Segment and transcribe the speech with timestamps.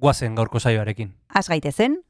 [0.00, 1.12] guazen gaurko saioarekin.
[1.34, 2.00] Az gaitezen,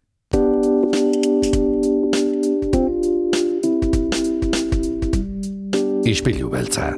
[6.11, 6.95] Ispilu beltza.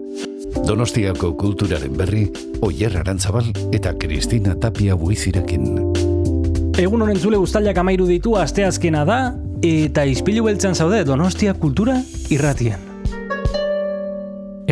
[0.67, 2.23] Donostiako kulturaren berri,
[2.65, 5.67] Oyer Arantzabal eta Kristina Tapia buizirekin.
[6.81, 9.19] Egun honen zule guztailak amairu ditu asteazkena da,
[9.67, 11.99] eta izpilu beltzan zaude Donostia kultura
[12.33, 12.92] irratien.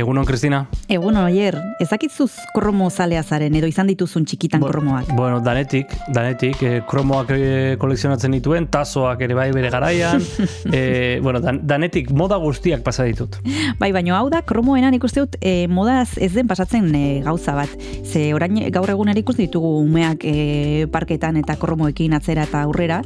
[0.01, 0.65] Egunon, Kristina.
[0.89, 5.11] egun oier, ezakitzuz kromo zalea zaren, edo izan dituzun txikitan kromoak.
[5.17, 10.23] Bueno, danetik, danetik, eh, kromoak eh, kolekzionatzen dituen, tazoak ere bai bere garaian,
[10.73, 13.37] eh, bueno, dan, danetik moda guztiak pasa ditut.
[13.79, 17.77] Bai, baino hau da, kromoenan ikuste dut, e, modaz ez den pasatzen e, gauza bat.
[18.05, 23.03] Ze orain gaur egun ere ikusten ditugu umeak e, parketan eta kromoekin atzera eta aurrera,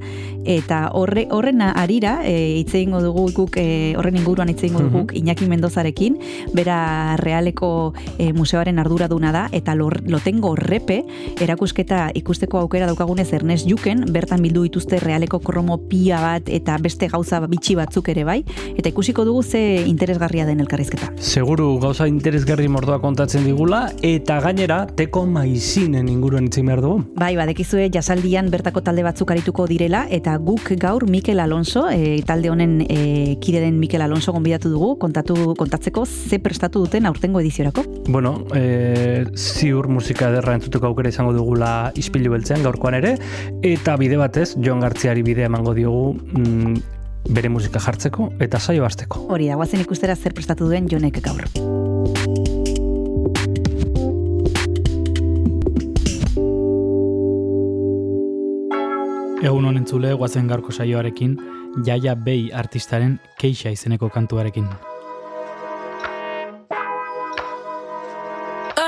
[0.46, 5.04] eta horre, horren arira, e, hitz egingo dugu guk, e, horren inguruan hitz egingo dugu
[5.04, 5.16] Mhm.
[5.20, 6.18] Iñaki Mendozarekin,
[6.54, 6.83] bera
[7.20, 11.02] realeko e, museoaren arduraduna da, eta lor, lotengo repe,
[11.40, 17.08] erakusketa ikusteko aukera daukagunez Ernest Juken, bertan bildu dituzte realeko kromo pia bat eta beste
[17.12, 18.40] gauza bitxi batzuk ere bai,
[18.74, 21.12] eta ikusiko dugu ze interesgarria den elkarrizketa.
[21.18, 27.04] Seguru gauza interesgarri mordoa kontatzen digula, eta gainera, teko maizinen inguruan itzin behar dugu.
[27.18, 32.50] Bai, badekizue jasaldian bertako talde batzuk arituko direla, eta guk gaur Mikel Alonso, e, talde
[32.50, 37.82] honen e, kide den Mikel Alonso gonbidatu dugu, kontatu kontatzeko ze prestatu duten aurtengo ediziorako.
[38.08, 43.18] Bueno, e, ziur musika ederra entzuteko aukera izango dugula ispilu beltzean gaurkoan ere,
[43.60, 46.78] eta bide batez, Jon Gartziari bidea emango diogu mm,
[47.36, 49.26] bere musika jartzeko eta saio hasteko.
[49.28, 51.44] Hori da, guazen ikustera zer prestatu duen jonek gaur.
[59.44, 61.36] Egun honen zule guazen gaurko saioarekin,
[61.84, 64.93] Jaia Bei artistaren keixa izeneko kantuarekin.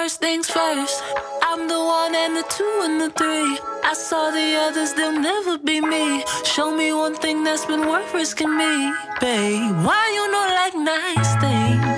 [0.07, 1.03] First things first,
[1.43, 3.59] I'm the one and the two and the three.
[3.83, 6.23] I saw the others, they'll never be me.
[6.45, 9.75] Show me one thing that's been worth risking me, babe.
[9.85, 11.96] Why you not like nice things?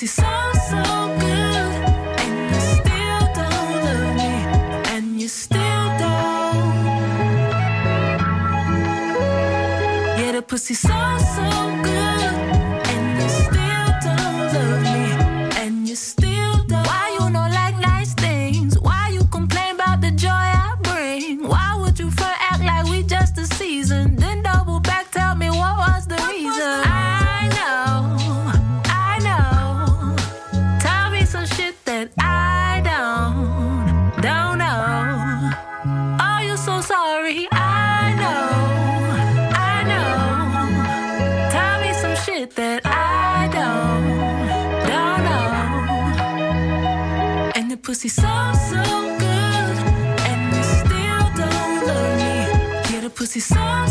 [0.00, 0.30] Yeah, the pussy
[0.70, 0.82] so
[1.18, 1.72] good
[2.22, 4.32] and you still don't love me,
[4.94, 6.66] and you still don't.
[10.20, 10.94] Yeah, the pussy so
[11.34, 11.47] so
[53.40, 53.87] see some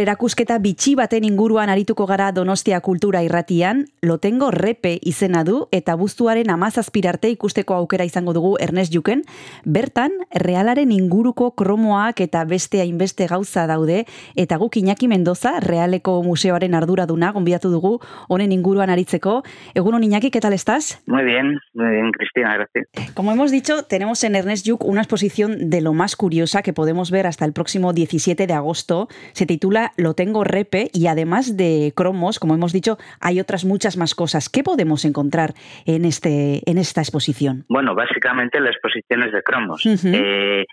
[0.00, 6.50] erakusketa bitxi baten inguruan arituko gara Donostia Kultura Irratian, Lotengo Repe izena du eta buztuaren
[6.50, 9.22] amazazpirarte ikusteko aukera izango dugu Ernest Juken,
[9.64, 14.04] bertan realaren inguruko kromoak eta beste hainbeste gauza daude
[14.36, 17.98] eta guk Iñaki Mendoza, Realeko Museoaren arduraduna, gonbidatu dugu
[18.28, 19.42] honen inguruan aritzeko.
[19.74, 21.02] Egunon Iñaki, ¿qué tal estás?
[21.06, 23.14] Muy bien, muy bien, Cristina, gracias.
[23.14, 27.10] Como hemos dicho, tenemos en Ernest Juk una exposición de lo más curiosa que podemos
[27.10, 29.08] ver hasta el próximo 17 de agosto.
[29.32, 33.96] Se titula Lo tengo repe y además de cromos, como hemos dicho, hay otras muchas
[33.96, 34.48] más cosas.
[34.48, 35.54] ¿Qué podemos encontrar
[35.86, 37.64] en, este, en esta exposición?
[37.68, 39.84] Bueno, básicamente la exposición es de cromos.
[39.86, 40.64] Eh,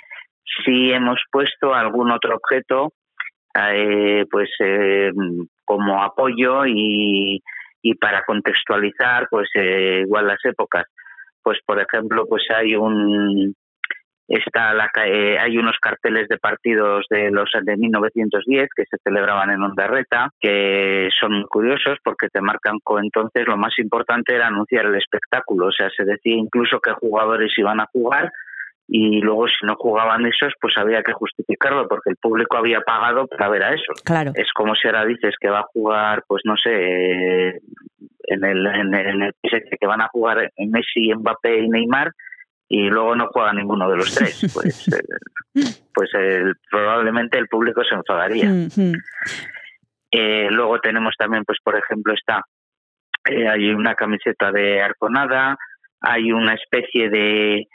[0.66, 2.94] sí hemos puesto algún otro objeto
[3.74, 5.12] eh, pues eh,
[5.66, 7.42] como apoyo y,
[7.82, 10.86] y para contextualizar pues igual las épocas
[11.42, 13.56] pues por ejemplo pues hay un
[14.28, 19.50] está la, eh, hay unos carteles de partidos de los de 1910 que se celebraban
[19.52, 24.86] en Ondarreta que son muy curiosos porque te marcan entonces lo más importante era anunciar
[24.86, 28.32] el espectáculo o sea se decía incluso qué jugadores iban a jugar
[28.88, 33.28] y luego si no jugaban esos pues había que justificarlo porque el público había pagado
[33.28, 34.32] para ver a esos Claro.
[34.36, 37.62] es como si ahora dices que va a jugar, pues no sé,
[38.30, 42.12] en el, en el, en el que van a jugar Messi, Mbappé y Neymar
[42.70, 44.42] y luego no juega ninguno de los tres.
[44.54, 45.02] Pues, eh,
[45.94, 48.50] pues el- probablemente el público se enfadaría.
[50.12, 52.42] Eh, luego tenemos también, pues por ejemplo, está
[53.30, 55.58] eh, hay una camiseta de Arconada,
[56.02, 57.66] hay una especie de,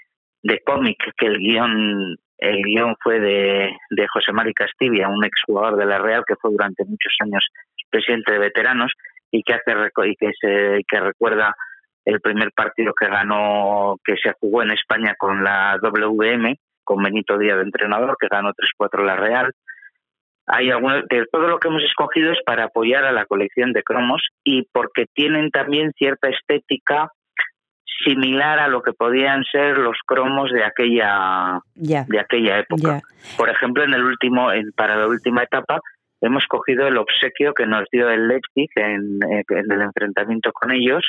[0.43, 5.77] de cómic que el guion el guion fue de, de José Mari Castilla, un exjugador
[5.77, 7.47] de la Real que fue durante muchos años
[7.91, 8.91] presidente de veteranos
[9.31, 9.73] y que hace
[10.07, 11.55] y que se que recuerda
[12.05, 17.39] el primer partido que ganó que se jugó en España con la WM con Benito
[17.39, 19.53] Díaz de entrenador que ganó 3-4 la Real
[20.47, 23.85] hay algunos, que todo lo que hemos escogido es para apoyar a la colección de
[23.85, 27.09] cromos y porque tienen también cierta estética
[28.05, 33.01] similar a lo que podían ser los cromos de aquella Ya, de aquella época.
[33.01, 33.37] ya.
[33.37, 35.79] Por ejemplo, en el último, en- para la última etapa,
[36.21, 41.09] hemos cogido el obsequio que nos dio el Leipzig en, en el enfrentamiento con ellos,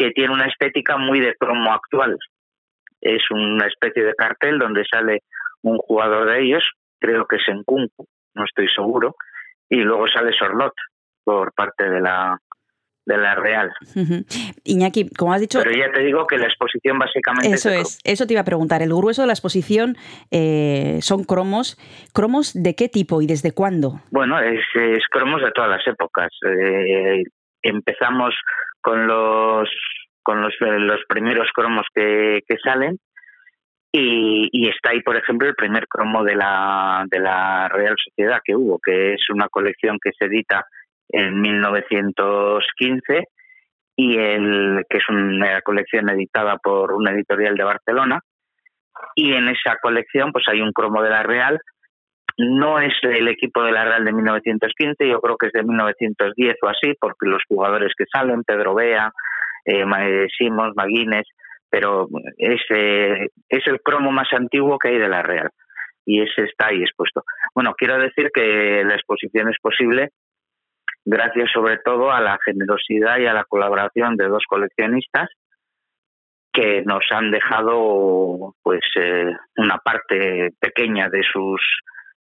[0.00, 2.16] que tiene una estética muy de cromo actual.
[3.02, 5.18] Es una especie de cartel donde sale
[5.60, 6.64] un jugador de ellos,
[6.98, 9.14] creo que es en Kunku, no estoy seguro,
[9.68, 10.72] y luego sale Sorlot
[11.22, 12.38] por parte de la
[13.04, 13.72] de la Real.
[14.64, 18.26] Iñaki, como has dicho, Pero ya te digo que la exposición básicamente Eso es, eso
[18.26, 18.82] te iba a preguntar.
[18.82, 19.96] El grueso de la exposición
[20.30, 21.76] eh, son cromos.
[22.14, 24.00] ¿Cromos de qué tipo y desde cuándo?
[24.10, 26.28] Bueno, es, es cromos de todas las épocas.
[26.46, 27.24] Eh,
[27.62, 28.34] empezamos
[28.80, 29.68] con los
[30.22, 32.98] con los, eh, los primeros cromos que, que salen.
[33.92, 38.40] Y, y está ahí, por ejemplo, el primer cromo de la, de la Real Sociedad
[38.44, 40.64] que hubo, que es una colección que se edita
[41.08, 43.24] en 1915
[43.96, 48.20] y el que es una colección editada por una editorial de Barcelona.
[49.16, 51.58] Y en esa colección pues hay un cromo de la Real
[52.38, 56.56] no es el equipo de la Real de 1915, yo creo que es de 1910
[56.62, 59.12] o así, porque los jugadores que salen, Pedro Bea,
[59.64, 61.26] eh, eh, Simons, Maguines,
[61.68, 62.08] pero
[62.38, 65.50] es, eh, es el cromo más antiguo que hay de la Real
[66.04, 67.22] y ese está ahí expuesto.
[67.54, 70.10] Bueno, quiero decir que la exposición es posible
[71.04, 75.28] gracias sobre todo a la generosidad y a la colaboración de dos coleccionistas
[76.52, 81.60] que nos han dejado pues eh, una parte pequeña de sus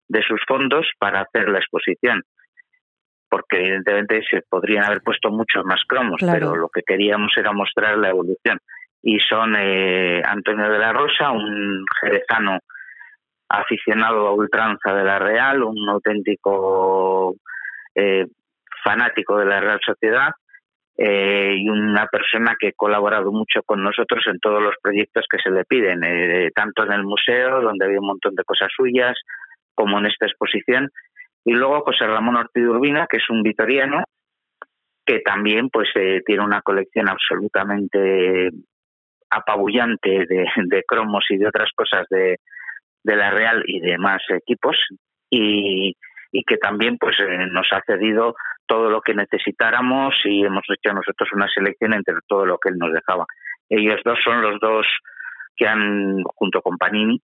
[0.08, 2.22] de sus fondos para hacer la exposición
[3.28, 6.38] porque evidentemente se podrían haber puesto muchos más cromos Claro.
[6.38, 8.58] pero lo que queríamos era mostrar la evolución
[9.02, 12.58] y son eh, Antonio de la Rosa un jerezano
[13.48, 17.34] aficionado a ultranza de la Real un auténtico
[17.94, 18.26] eh,
[18.84, 20.30] fanático de la Real Sociedad
[20.98, 25.38] eh, y una persona que ha colaborado mucho con nosotros en todos los proyectos que
[25.38, 29.14] se le piden, eh, tanto en el museo, donde había un montón de cosas suyas,
[29.76, 30.90] como en esta exposición.
[31.44, 34.02] Y luego José Ramón Ortiz Urbina, que es un vitoriano,
[35.04, 38.50] que también pues eh, tiene una colección absolutamente
[39.30, 42.38] apabullante de, cromos y de otras cosas de,
[43.04, 44.76] la Real y de más equipos.
[45.30, 45.96] Y,
[46.32, 48.34] y que también pues eh, nos ha cedido
[48.66, 52.78] todo lo que necesitáramos y hemos hecho nosotros una selección entre todo lo que él
[52.78, 53.26] nos dejaba.
[53.68, 54.86] Ellos dos son los dos
[55.56, 57.20] que han, junto con Panini,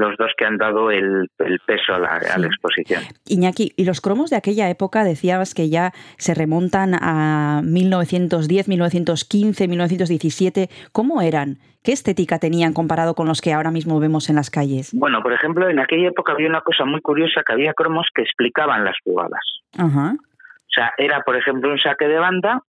[0.00, 2.44] los dos que han dado el, el peso a la, a la Sí.
[2.46, 3.02] exposición.
[3.26, 9.68] Iñaki, y los cromos de aquella época decías que ya se remontan a 1910, 1915,
[9.68, 10.68] 1917.
[10.92, 11.58] ¿Cómo eran?
[11.82, 14.90] ¿Qué estética tenían comparado con los que ahora mismo vemos en las calles?
[14.92, 18.22] Bueno, por ejemplo, en aquella época había una cosa muy curiosa, que había cromos que
[18.22, 19.40] explicaban las jugadas.
[19.78, 20.14] Ajá.
[20.18, 22.60] O sea, era, por ejemplo, un saque de banda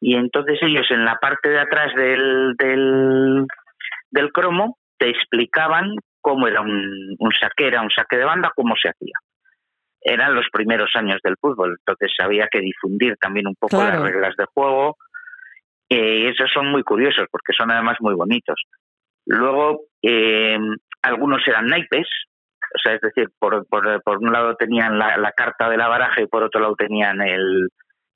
[0.00, 3.46] y entonces ellos en la parte de atrás del, del,
[4.10, 8.74] del cromo te explicaban cómo era un, un saque, era un saque de banda, cómo
[8.74, 9.14] se hacía.
[10.00, 14.00] Eran los primeros años del fútbol, entonces había que difundir también un poco Claro.
[14.02, 14.96] las reglas de juego.
[15.88, 18.60] eh, Y esos son muy curiosos porque son además muy bonitos.
[19.24, 20.58] Luego, eh,
[21.02, 22.08] algunos eran naipes,
[22.74, 25.86] o sea, es decir, por, por, por un lado tenían la, la carta de la
[25.86, 27.68] baraja y por otro lado tenían el,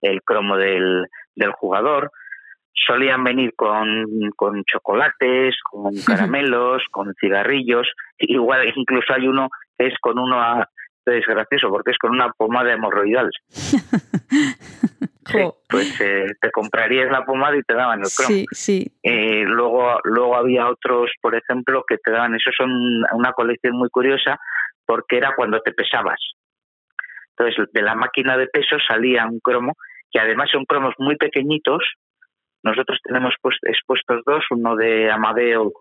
[0.02, 2.10] el cromo del, del jugador.
[2.74, 7.86] Solían venir con, con chocolates, con caramelos, con cigarrillos.
[8.18, 9.48] Igual, incluso hay uno
[9.78, 10.68] que es con uno, a-
[11.06, 13.30] es gracioso porque es con una pomada hemorroidal.
[15.26, 18.28] Sí, pues eh, te comprarías la pomada y te daban el cromo.
[18.30, 18.92] Sí, sí.
[19.04, 22.70] Eh, luego, luego había otros, por ejemplo, que te daban, eso son
[23.12, 24.38] una colección muy curiosa,
[24.86, 26.18] porque era cuando te pesabas.
[27.36, 29.74] Entonces, de la máquina de pesos salía un cromo,
[30.10, 31.84] que además son cromos muy pequeñitos.
[32.62, 35.72] Nosotros tenemos pues, expuestos dos, uno de Amadeo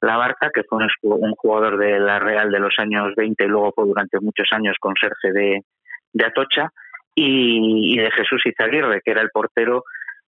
[0.00, 3.86] Labarca, que fue un jugador de la Real de los años 20 y luego fue
[3.86, 6.70] durante muchos años conserje de, Atocha,
[7.14, 9.84] y, de Jesús Izaguirre, que era el portero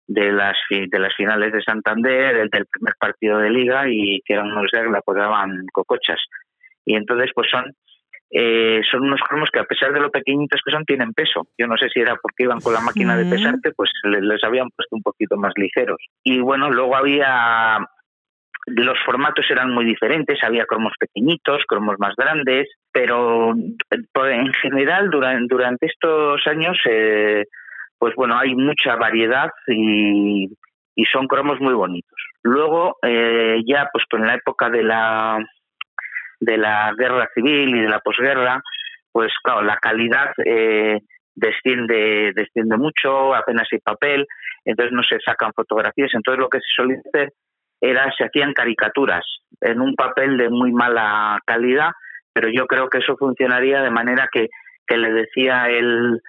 [0.05, 4.33] de las de las finales de Santander, el del primer partido de liga y que
[4.33, 6.19] eran unos que la apodaban cocochas.
[6.85, 7.73] Y entonces pues son
[8.35, 11.47] eh, son unos cromos que a pesar de lo pequeñitos que son tienen peso.
[11.57, 14.43] Yo no sé si era porque iban con la máquina de pesarte, pues le- les
[14.43, 15.97] habían puesto un poquito más ligeros.
[16.23, 17.77] Y bueno, luego había
[18.65, 25.53] los formatos eran muy diferentes, había cromos pequeñitos, cromos más grandes, pero en general durante,
[25.53, 27.43] durante estos años eh,
[27.99, 30.47] pues bueno, hay mucha variedad y,
[30.95, 32.17] y son cromos muy bonitos.
[32.41, 35.45] Luego, eh, ya pues en la época de la
[36.39, 38.61] de la guerra civil y de la posguerra,
[39.11, 40.99] pues claro, la calidad eh,
[41.35, 44.25] desciende, desciende mucho, apenas hay papel,
[44.65, 47.33] entonces no se sacan fotografías, entonces lo que se solía hacer
[47.81, 49.25] era, se hacían caricaturas
[49.61, 51.91] en un papel de muy mala calidad,
[52.33, 54.47] pero yo creo que eso funcionaría de manera que,
[54.87, 56.21] que le decía el,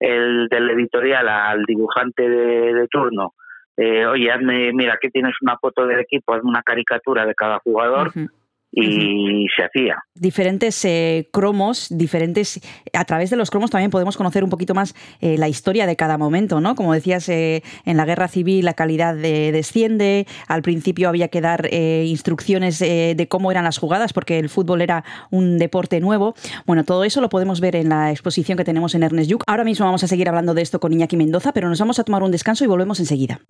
[0.00, 3.34] el del editorial al dibujante de, de turno,
[3.80, 7.60] eh, oye, hazme, mira, aquí tienes una foto del equipo, hazme una caricatura de cada
[7.60, 8.10] jugador.
[8.70, 9.96] Y se hacía.
[10.14, 12.60] diferentes eh, cromos, diferentes.
[12.92, 15.96] A través de los cromos también podemos conocer un poquito más eh, la historia de
[15.96, 16.74] cada momento, ¿no?
[16.74, 20.26] Como decías, eh, en la guerra civil la calidad de- desciende.
[20.46, 24.48] Al principio había que dar eh, instrucciones eh, de cómo eran las jugadas, porque el
[24.48, 26.34] fútbol era un deporte nuevo.
[26.66, 29.42] Bueno, todo eso lo podemos ver en la exposición que tenemos en Ernest Lluch.
[29.46, 32.04] Ahora mismo vamos a seguir hablando de esto con Iñaki Mendoza, pero nos vamos a
[32.04, 33.40] tomar un descanso y volvemos enseguida.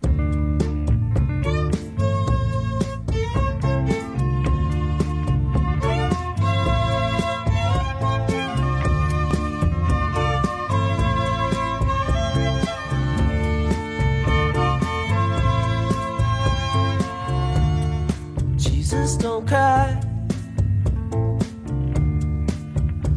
[19.09, 19.99] Jesus, don't cry.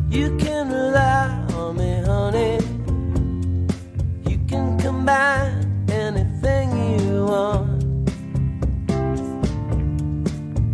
[0.09, 2.59] You can rely on me, honey.
[4.29, 6.69] You can combine anything
[6.99, 8.09] you want.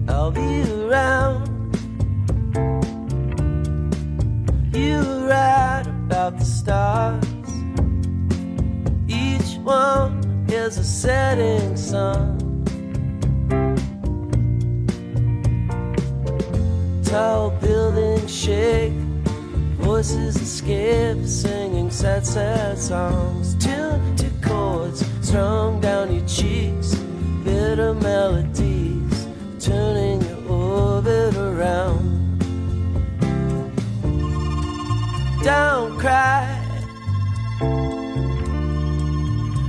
[0.08, 1.46] I'll be around.
[4.74, 7.24] You were right about the stars.
[9.08, 12.57] Each one is a setting sun.
[17.08, 18.92] Tall buildings shake,
[19.80, 23.54] voices escape, singing sad, sad songs.
[23.54, 26.94] Tuned to chords strung down your cheeks,
[27.44, 29.26] bitter melodies,
[29.58, 32.38] turning your orbit around.
[35.42, 36.44] Don't cry.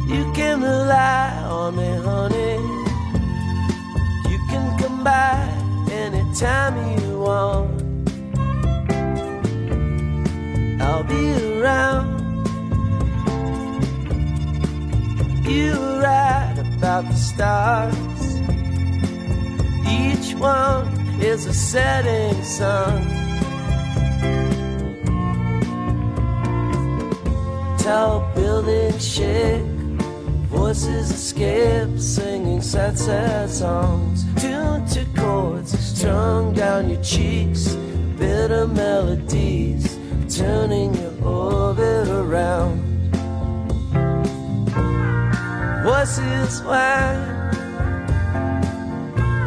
[0.09, 2.59] You can rely on me, honey.
[4.29, 5.58] You can come by
[5.91, 8.09] anytime you want.
[10.81, 12.19] I'll be around.
[15.45, 17.95] You right about the stars.
[19.87, 20.87] Each one
[21.21, 23.19] is a setting sun.
[27.79, 29.65] Tall buildings shake,
[30.49, 34.25] voices escape, singing sad, sad songs.
[34.41, 37.75] Tuned to chords strung down your cheeks,
[38.17, 42.81] bitter melodies, turning your orbit around.
[45.83, 47.53] Voices whine,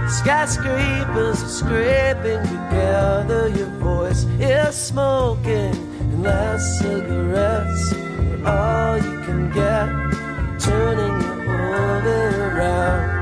[0.09, 3.49] skyscrapers are scraping together.
[3.49, 9.89] Your voice is smoking, and last cigarettes are all you can get,
[10.63, 13.22] turning your orbit around.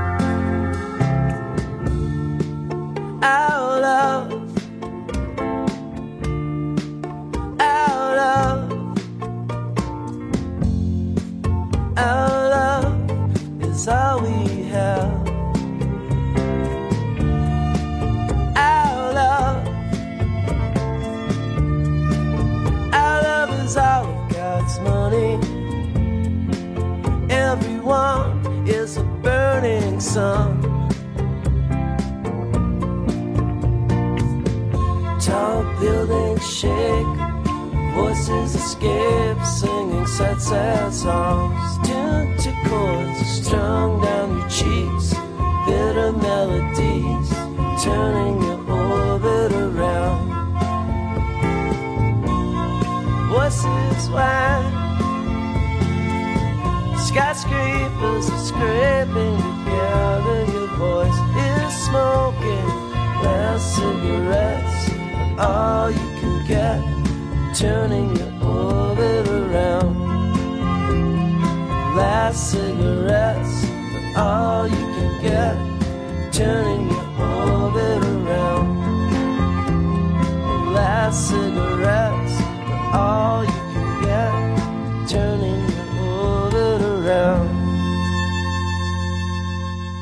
[30.01, 30.59] Sun.
[35.19, 37.17] Tall buildings shake,
[37.93, 41.87] voices escape, singing sad, sad songs.
[41.87, 45.13] Tuned to chords strung down your cheeks,
[45.67, 47.29] bitter melodies,
[47.83, 50.31] turning your orbit around.
[53.29, 54.73] Voices whine,
[56.97, 59.40] skyscrapers are scraping
[59.91, 60.45] together.
[60.51, 62.67] Your voice is smoking,
[63.23, 64.91] last cigarettes
[65.41, 66.79] all you can get,
[67.55, 69.95] turning your orbit around.
[71.95, 73.65] Last cigarettes,
[74.15, 75.55] all you can get,
[76.31, 78.67] turning your orbit around.
[80.73, 82.35] Last cigarettes,
[82.93, 87.50] all you can get, turning your orbit around.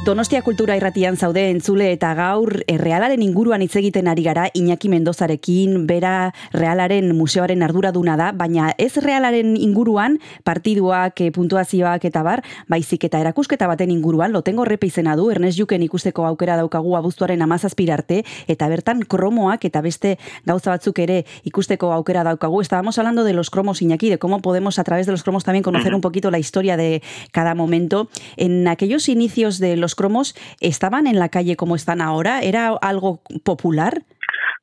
[0.10, 4.90] Donostia Kultura Irratian zaude entzule eta gaur eh, realaren inguruan hitz egiten ari gara Iñaki
[4.90, 10.16] Mendozarekin, bera realaren museoaren arduraduna da, baina ez realaren inguruan
[10.50, 15.60] partiduak, eh, puntuazioak eta bar, baizik eta erakusketa baten inguruan, lotengo repe izena du, Ernest
[15.62, 21.94] Juken ikusteko aukera daukagu abuztuaren amazazpirarte, eta bertan kromoak eta beste gauza batzuk ere ikusteko
[21.94, 22.64] aukera daukagu.
[22.66, 25.62] Estábamos hablando de los cromos, Iñaki, de cómo podemos a través de los cromos también
[25.62, 28.10] conocer un poquito la historia de cada momento.
[28.38, 32.40] En aquellos inicios de los cromos, ¿estaban en la calle como están ahora?
[32.42, 33.94] ¿Era algo popular?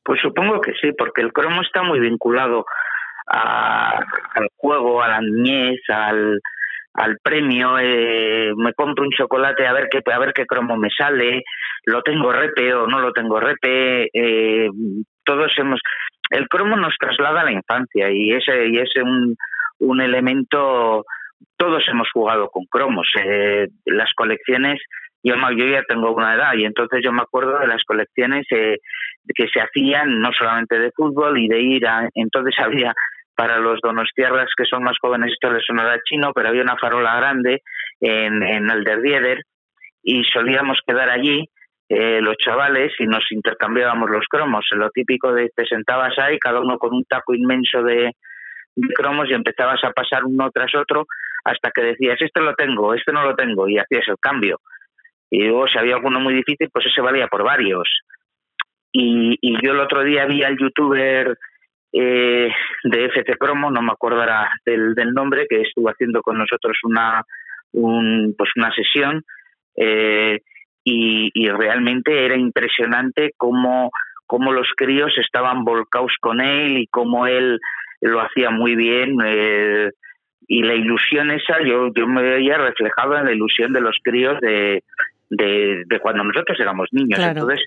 [0.03, 2.65] Pues supongo que sí, porque el cromo está muy vinculado
[3.27, 3.99] a-
[4.35, 6.39] al juego, a la niñez, al,
[6.93, 7.77] al premio.
[7.79, 11.43] eh, me compro un chocolate a ver qué a ver qué cromo me sale.
[11.85, 14.09] Lo tengo repe o no lo tengo repe.
[14.13, 14.69] eh,
[15.25, 15.79] todos hemos.
[16.29, 19.35] El cromo nos traslada a la infancia y ese y es un,
[19.79, 21.03] un elemento.
[21.57, 23.07] Todos hemos jugado con cromos.
[23.23, 24.79] eh, las colecciones.
[25.23, 28.77] Yo, yo ya tengo una edad y entonces yo me acuerdo de las colecciones eh,
[29.33, 32.93] que se hacían no solamente de fútbol y de ir a entonces había
[33.35, 37.15] para los donostiarras que son más jóvenes esto les sonará chino pero había una farola
[37.17, 37.61] grande
[37.99, 39.41] en, en Alderdieder
[40.03, 41.49] y solíamos quedar allí
[41.89, 44.65] eh, los chavales y nos intercambiábamos los cromos.
[44.71, 48.11] Lo típico de te sentabas ahí cada uno con un taco inmenso de,
[48.75, 51.05] de cromos y empezabas a pasar uno tras otro
[51.45, 54.59] hasta que decías este lo tengo este no lo tengo y hacías el cambio
[55.29, 57.87] y luego si había alguno muy difícil pues ese valía por varios
[58.91, 61.37] y, y yo el otro día vi al youtuber
[61.93, 62.49] eh,
[62.83, 64.23] de FC Cromo, no me acuerdo
[64.65, 67.23] del, del nombre, que estuvo haciendo con nosotros una,
[67.73, 69.23] un, pues una sesión
[69.75, 70.41] eh,
[70.83, 73.91] y, y realmente era impresionante cómo,
[74.25, 77.59] cómo los críos estaban volcados con él y cómo él
[78.01, 79.17] lo hacía muy bien.
[79.25, 79.91] eh,
[80.49, 84.39] y la ilusión esa, yo, yo me veía reflejado en la ilusión de los críos
[84.39, 84.81] de,
[85.29, 87.19] de, de cuando nosotros éramos niños.
[87.19, 87.39] Claro.
[87.39, 87.65] Entonces,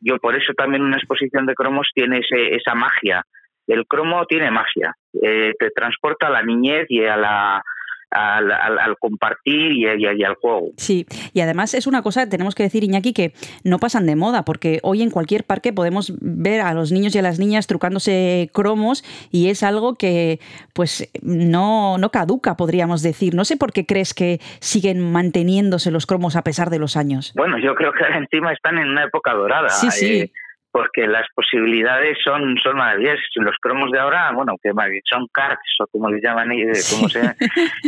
[0.00, 3.24] yo por eso también una exposición de cromos tiene ese, esa magia.
[3.66, 7.62] El cromo tiene magia, eh, te transporta a la niñez y a la,
[8.12, 10.70] al, al- al compartir y, y- y al juego.
[10.76, 13.32] Sí, y además es una cosa, tenemos que decir, Iñaki, que
[13.64, 17.18] no pasan de moda, porque hoy en cualquier parque podemos ver a los niños y
[17.18, 20.40] a las niñas trucándose cromos y es algo que
[20.72, 23.34] pues no, no caduca, podríamos decir.
[23.34, 27.32] No sé por qué crees que siguen manteniéndose los cromos a pesar de los años.
[27.36, 29.68] Bueno, yo creo que encima están en una época dorada.
[29.70, 30.06] Sí, sí.
[30.20, 30.32] eh,
[30.72, 33.20] porque las posibilidades son, son maravillosas.
[33.36, 34.72] Los cromos de ahora, bueno, que
[35.08, 37.34] son cards o como les llaman, eh, como sea,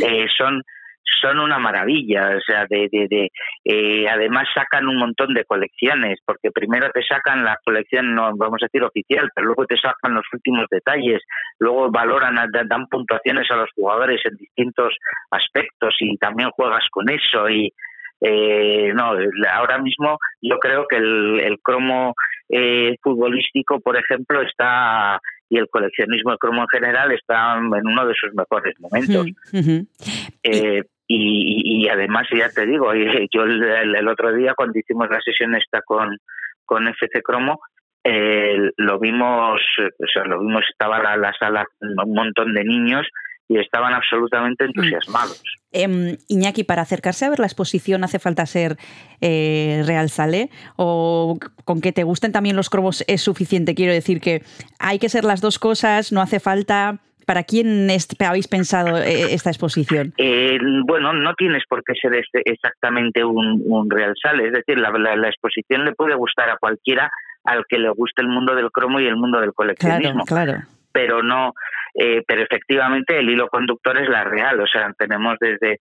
[0.06, 0.62] eh, son
[1.20, 3.30] son una maravilla, o sea, de, de, de
[3.64, 8.62] eh, además sacan un montón de colecciones, porque primero te sacan la colección, no vamos
[8.62, 11.22] a decir oficial, pero luego te sacan los últimos detalles,
[11.58, 14.94] luego valoran, dan dan puntuaciones a los jugadores en distintos
[15.30, 17.72] aspectos y también juegas con eso y
[18.20, 19.12] Eh, no,
[19.52, 22.14] ahora mismo yo creo que el, el cromo
[22.48, 28.06] eh, futbolístico, por ejemplo, está y el coleccionismo de cromo en general está en uno
[28.06, 29.26] de sus mejores momentos.
[30.42, 33.62] Eh, y, y- además, ya te digo, y yo el,
[33.94, 36.16] el- otro día cuando hicimos la sesión esta con,
[36.64, 37.60] con FC Cromo,
[38.04, 42.64] eh, lo vimos, eh, o sea, lo vimos, estaba la, la sala un montón de
[42.64, 43.06] niños
[43.48, 45.42] y estaban absolutamente entusiasmados.
[45.72, 48.76] Em, Iñaki, para acercarse a ver la exposición hace falta ser
[49.20, 53.74] eh, Real Sale o con que te gusten también los cromos es suficiente.
[53.74, 54.42] Quiero decir que
[54.78, 56.98] hay que ser las dos cosas, no hace falta.
[57.26, 57.88] ¿Para quién
[58.20, 60.12] habéis pensado eh, esta exposición?
[60.18, 64.78] Eh, bueno, no tienes por qué ser este- exactamente un, un real sale, es decir,
[64.78, 67.10] la, la- la exposición le puede gustar a cualquiera
[67.44, 70.24] al que le guste el mundo del cromo y el mundo del Claro, coleccionismo.
[70.26, 70.64] claro.
[70.92, 71.54] pero no,
[71.94, 75.80] eh, pero efectivamente el hilo conductor es la real, o sea, tenemos desde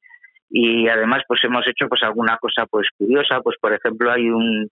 [0.55, 4.69] y además pues hemos hecho pues alguna cosa pues curiosa, pues por ejemplo hay un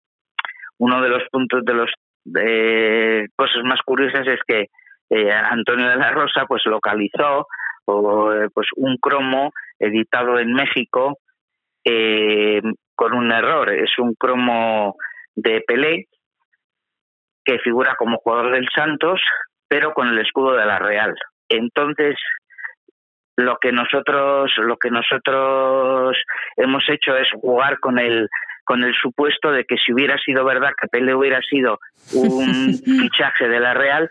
[0.78, 1.90] uno de los puntos de los
[2.38, 4.66] eh, cosas más curiosas es que
[5.08, 7.46] eh, Antonio de la Rosa pues localizó
[7.86, 11.18] o, pues un cromo editado en México
[11.82, 12.60] eh,
[12.94, 14.96] con un error, es un cromo
[15.34, 16.04] de Pelé
[17.42, 19.20] que figura como jugador del Santos
[19.70, 21.14] pero con el escudo de la Real.
[21.48, 22.16] Entonces,
[23.36, 26.16] lo que nosotros, lo que nosotros
[26.56, 28.28] hemos hecho es jugar con el
[28.64, 31.78] con el supuesto de que si hubiera sido verdad que Pele hubiera sido
[32.14, 34.08] un fichaje de la Real,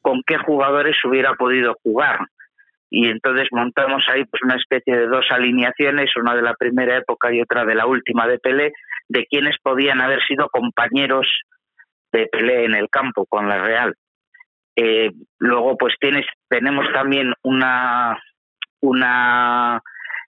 [0.00, 2.18] con qué jugadores hubiera podido jugar.
[2.90, 7.32] Y entonces montamos ahí pues una especie de dos alineaciones, una de la primera época
[7.32, 8.72] y otra de la última de Pelé,
[9.08, 11.26] de quienes podían haber sido compañeros
[12.12, 13.94] de Pelé en el campo con la Real.
[14.76, 18.18] Eh, luego, pues tienes, tenemos también una,
[18.80, 19.80] una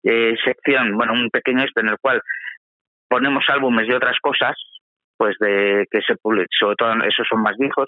[0.04, 2.22] eh, sección, bueno, un pequeño esto en el cual
[3.08, 4.56] ponemos álbumes de otras cosas,
[5.18, 7.88] pues de que se publican, sobre todo esos son más viejos,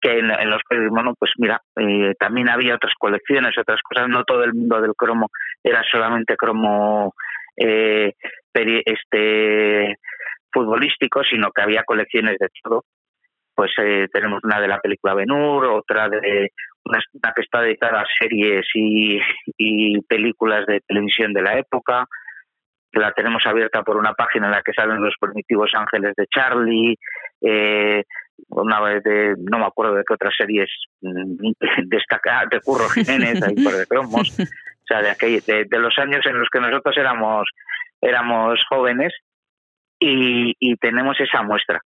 [0.00, 4.24] que en, los que, bueno, pues mira, eh, también había otras colecciones, otras cosas, no
[4.24, 5.28] todo el mundo del cromo
[5.62, 7.12] era solamente cromo
[7.56, 8.14] eh,
[8.54, 9.96] peri- este
[10.50, 12.84] futbolístico, sino que había colecciones de todo
[13.60, 16.50] pues eh, tenemos una de la película Benur, otra de
[16.86, 19.20] una, una que está dedicada a series y,
[19.58, 22.06] y películas de televisión de la época,
[22.90, 26.26] que la tenemos abierta por una página en la que salen los primitivos ángeles de
[26.34, 26.96] Charlie,
[27.42, 28.02] eh,
[28.48, 30.70] una vez de, no me acuerdo de qué otras series
[31.02, 31.50] mm,
[31.84, 35.98] destacadas, de Curro Jiménez, ahí por de cromos, o sea, de, aquel, de, de los
[35.98, 37.46] años en los que nosotros éramos,
[38.00, 39.12] éramos jóvenes,
[39.98, 41.82] y, y tenemos esa muestra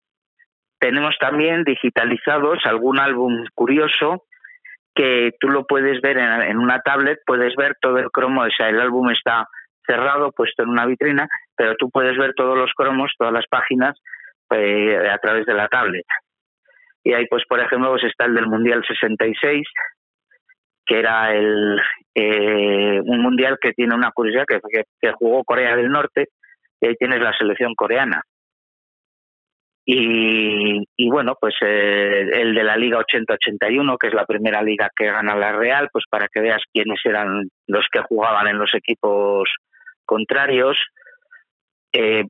[0.84, 4.26] tenemos también digitalizados algún álbum curioso
[4.94, 8.68] que tú lo puedes ver en, una tablet, puedes ver todo el cromo, o sea,
[8.68, 9.48] el álbum está
[9.88, 13.98] cerrado, puesto en una vitrina, pero tú puedes ver todos los cromos, todas las páginas
[14.50, 16.06] eh, a través de la tablet.
[17.06, 19.66] Y ahí, pues, por ejemplo, pues está el del Mundial 66,
[20.86, 21.80] que era el,
[22.14, 26.28] eh, un mundial que tiene una curiosidad, que jugó Corea del Norte,
[26.82, 28.22] y ahí tienes la selección coreana.
[29.86, 34.90] Y, y, bueno, pues eh, el de la Liga 80-81, que es la primera liga
[34.96, 38.74] que gana la Real, pues para que veas quiénes eran los que jugaban en los
[38.74, 39.50] equipos
[40.06, 40.78] contrarios.
[41.92, 42.24] Eh,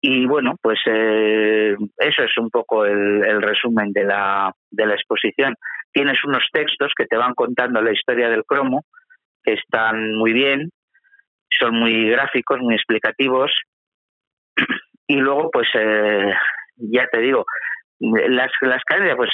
[0.00, 4.94] y bueno, pues eh, eso es un poco el, el resumen de la, de la
[4.94, 5.54] exposición.
[5.92, 8.86] Tienes unos textos que te van contando la historia del cromo,
[9.44, 10.70] que están muy bien,
[11.50, 13.52] son muy gráficos, muy explicativos
[15.10, 16.32] y luego pues eh,
[16.76, 17.44] ya te digo
[17.98, 19.30] las las cadenas pues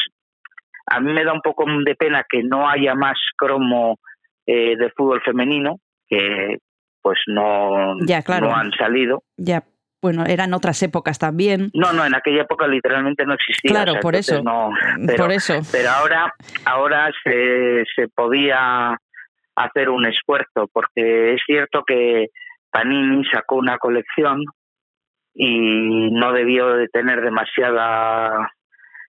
[0.87, 3.99] a mí me da un poco de pena que no haya más cromo
[4.47, 5.77] eh, de fútbol femenino
[6.09, 6.57] que
[7.03, 8.49] pues no, ya, claro.
[8.49, 9.62] no han salido ya
[10.03, 11.71] bueno, eran otras épocas también.
[11.75, 13.71] No, no, en aquella época literalmente no existía.
[13.71, 14.41] Claro, o sea, por eso.
[14.43, 14.71] No,
[15.05, 15.55] pero, por eso.
[15.73, 16.33] Pero ahora,
[16.65, 18.97] ahora se, se podía
[19.57, 22.29] hacer un esfuerzo, porque es cierto que
[22.71, 24.45] Panini sacó una colección
[25.38, 28.51] y no debió de tener demasiada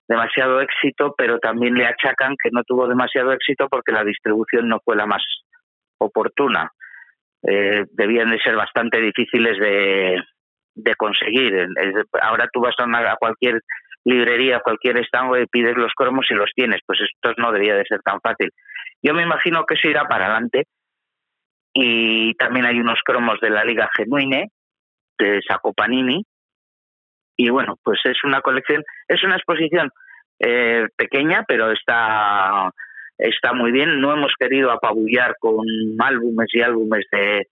[0.07, 4.79] demasiado éxito, pero también le achacan que no tuvo demasiado éxito porque la distribución no
[4.83, 5.23] fue la más
[5.97, 6.71] oportuna.
[7.43, 10.17] Eh, debían de ser bastante difíciles de,
[10.75, 11.67] de conseguir.
[12.21, 13.61] Ahora tú vas a, una, a cualquier
[14.05, 16.79] librería, cualquier stand y pides los cromos y los tienes.
[16.85, 18.49] Pues esto no debía de ser tan fácil.
[19.03, 20.63] Yo me imagino que eso irá para adelante.
[21.73, 24.47] Y también hay unos cromos de la Liga Genuine,
[25.17, 26.23] de Saco Panini.
[27.37, 29.91] Y bueno, pues es una colección, es una exposición
[30.39, 32.71] eh, pequeña, pero está,
[33.17, 34.01] está muy bien.
[34.01, 35.65] No hemos querido apabullar con
[35.99, 37.47] álbumes y álbumes de,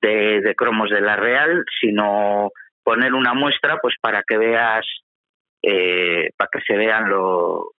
[0.00, 2.50] de, de cromos de la Real, sino
[2.82, 4.86] poner una muestra pues para que veas,
[5.62, 7.72] eh, para que se vean lo,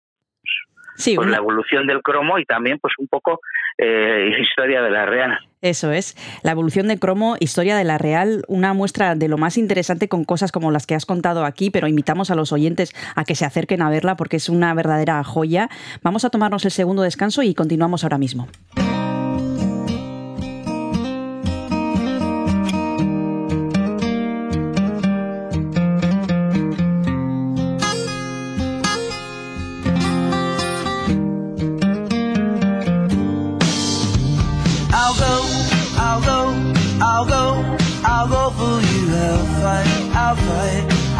[0.96, 3.40] Sí, pues, una- la evolución del cromo y también pues un poco
[3.78, 5.38] eh, historia de la Real.
[5.62, 9.58] Eso es, la evolución de cromo, historia de la Real, una muestra de lo más
[9.58, 13.26] interesante con cosas como las que has contado aquí, pero invitamos a los oyentes a
[13.26, 15.70] que se acerquen a verla porque es una verdadera joya.
[16.02, 18.48] Vamos a tomarnos el segundo descanso y continuamos ahora mismo.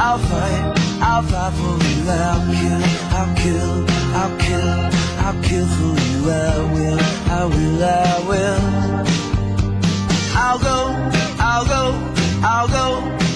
[0.02, 2.10] I'll fight, I'll fight for you.
[2.10, 2.84] I'll kill,
[3.20, 3.86] I'll kill,
[4.16, 4.70] I'll kill,
[5.26, 6.32] I'll kill for you.
[6.32, 6.34] I
[6.74, 8.62] will, I will, I will.
[10.36, 10.78] I'll go,
[11.40, 11.84] I'll go,
[12.42, 12.86] I'll go,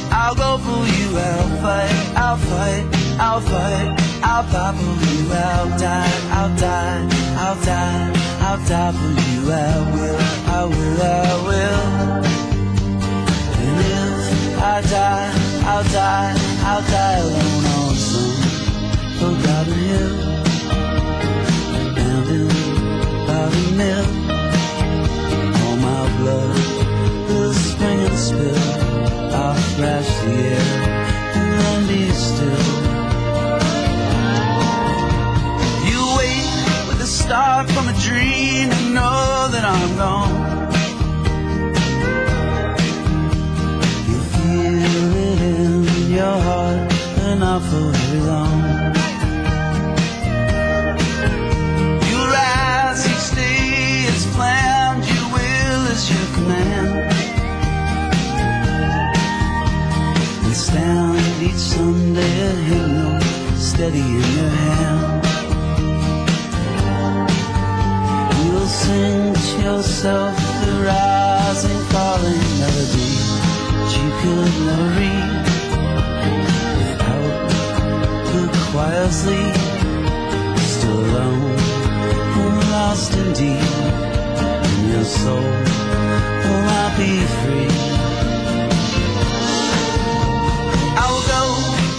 [0.09, 1.17] I'll go for you.
[1.17, 2.85] I'll fight, I'll fight,
[3.19, 5.33] I'll fight, I'll fight for you.
[5.33, 7.09] I'll die, I'll die,
[7.43, 9.51] I'll die, I'll die for you.
[9.51, 11.83] I will, I will, I will.
[13.59, 15.31] And if I die,
[15.65, 18.35] I'll die, I'll die alone on some
[19.19, 20.15] forgotten hill.
[21.79, 22.15] In
[23.27, 24.07] by the mill.
[25.61, 26.55] All my blood
[27.27, 28.63] will spring and spill.
[29.35, 29.59] I'll
[30.23, 30.69] the air
[31.37, 32.67] and then be still.
[35.89, 36.01] You
[36.87, 40.52] with a start from a dream and know that I'm gone.
[46.23, 48.59] Your heart, but not for very long.
[52.09, 56.91] You rise each day as planned, your will is your command.
[60.45, 63.19] And stand each Sunday a hymnal
[63.69, 65.23] steady in your hand.
[68.43, 73.13] You'll sing to yourself the rising, falling melody
[73.77, 75.52] that you could never read
[79.21, 79.55] lead.
[80.75, 81.55] Still alone
[82.41, 83.61] and lost indeed
[84.69, 85.49] in your soul.
[86.45, 87.71] Oh, will I be free?
[91.01, 91.43] I will go,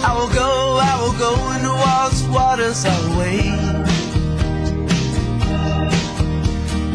[0.09, 0.49] I will go,
[0.91, 3.61] I will go into walls, waters, I will wait.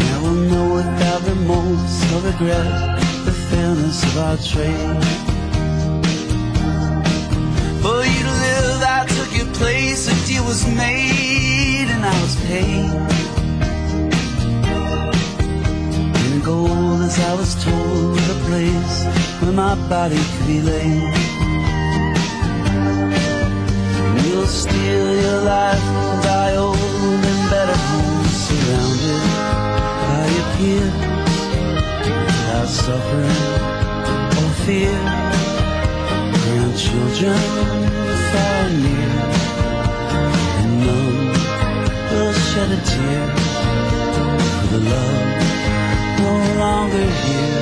[0.05, 5.30] Never know without remorse or regret the fairness of our trade.
[9.01, 10.09] I took your place.
[10.13, 12.85] A deal was made, and I was paid.
[16.27, 18.97] In gold, as I was told, the place
[19.41, 21.15] where my body could be laid.
[24.05, 29.23] And you'll steal your life and die old and better homes surrounded
[30.09, 30.95] by your peers
[32.37, 33.41] without suffering
[34.41, 34.99] or fear.
[36.43, 38.20] Grandchildren
[42.61, 43.27] shed a tear
[44.61, 47.60] for the love no longer here.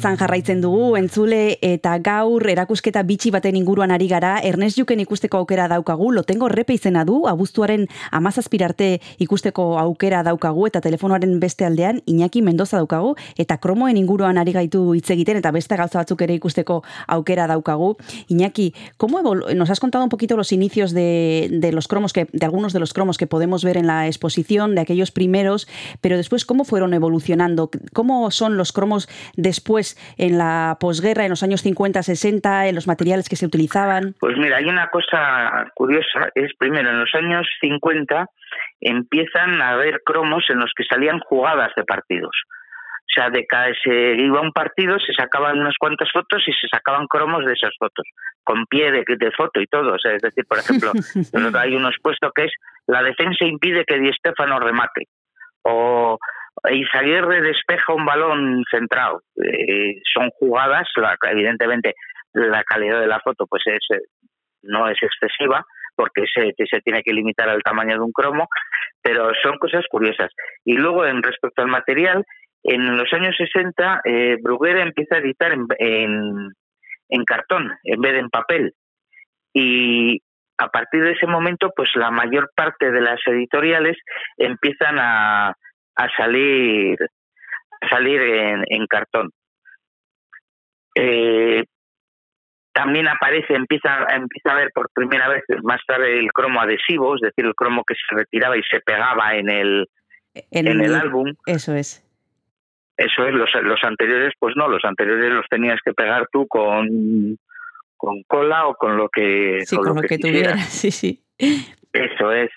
[0.00, 5.42] Beltzan jarraitzen dugu, entzule eta gaur erakusketa bitxi baten inguruan ari gara, Ernest Juken ikusteko
[5.42, 12.00] aukera daukagu, lotengo repe izena du, abuztuaren amazazpirarte ikusteko aukera daukagu, eta telefonoaren beste aldean
[12.06, 16.38] Iñaki Mendoza daukagu, eta kromoen inguruan ari gaitu hitz egiten, eta beste gauza batzuk ere
[16.40, 17.98] ikusteko aukera daukagu.
[18.28, 22.46] Iñaki, ¿cómo nos has contado un poquito los inicios de, de los cromos, que, de
[22.46, 25.68] algunos de los cromos que podemos ver en la exposición, de aquellos primeros,
[26.00, 31.42] pero después cómo fueron evolucionando, cómo son los cromos después en la posguerra, en los
[31.42, 34.14] años 50, 60, en los materiales que se utilizaban.
[34.20, 38.26] Pues mira, hay una cosa curiosa, es primero, en los años 50
[38.80, 42.32] empiezan a haber cromos en los que salían jugadas de partidos.
[43.10, 46.68] O sea, de cada se iba un partido, se sacaban unas cuantas fotos y se
[46.68, 48.06] sacaban cromos de esas fotos,
[48.44, 49.94] con pie de, de foto y todo.
[49.94, 50.92] O sea, es decir, por ejemplo,
[51.58, 52.52] hay unos puestos que es
[52.86, 55.08] la defensa impide que Di Stéfano remate.
[55.62, 56.18] O
[56.70, 59.22] Izaguirre despeja un balón centrado.
[59.42, 61.94] Eh, son jugadas, la- evidentemente
[62.32, 64.00] la calidad de la foto pues es eh,
[64.62, 65.64] no es excesiva
[65.96, 68.48] porque se, tiene que limitar al tamaño de un cromo,
[69.02, 70.30] pero son cosas curiosas.
[70.64, 72.24] Y luego, en respecto al material,
[72.62, 76.50] en los años 60, eh, Bruguera empieza a editar en, en,
[77.10, 78.72] en cartón en vez de en papel.
[79.52, 80.20] Y
[80.58, 83.96] a partir de ese momento, pues la mayor parte de las editoriales
[84.38, 85.54] empiezan a,
[86.04, 86.96] a salir
[87.82, 89.30] a salir en, en cartón.
[90.94, 91.64] Eh,
[92.72, 97.20] también aparece, empieza, empieza a ver por primera vez más tarde el cromo adhesivo, es
[97.22, 99.86] decir, el cromo que se retiraba y se pegaba en el,
[100.50, 101.34] En, en el álbum.
[101.46, 102.06] Eso es.
[102.96, 106.86] Eso es, los, los anteriores, pues no, los anteriores los tenías que pegar tú con,
[107.96, 110.52] con cola o con lo que, Sí, con con lo que tuviera.
[110.52, 110.68] quisieras.
[110.80, 111.24] Sí, sí.
[111.92, 112.50] Eso es.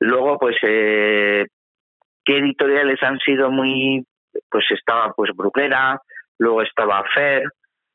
[0.00, 1.46] Luego, pues, eh,
[2.28, 4.04] ¿qué editoriales han sido muy...?
[4.50, 5.98] Pues estaba, pues, Bruguera,
[6.38, 7.42] luego estaba Fer,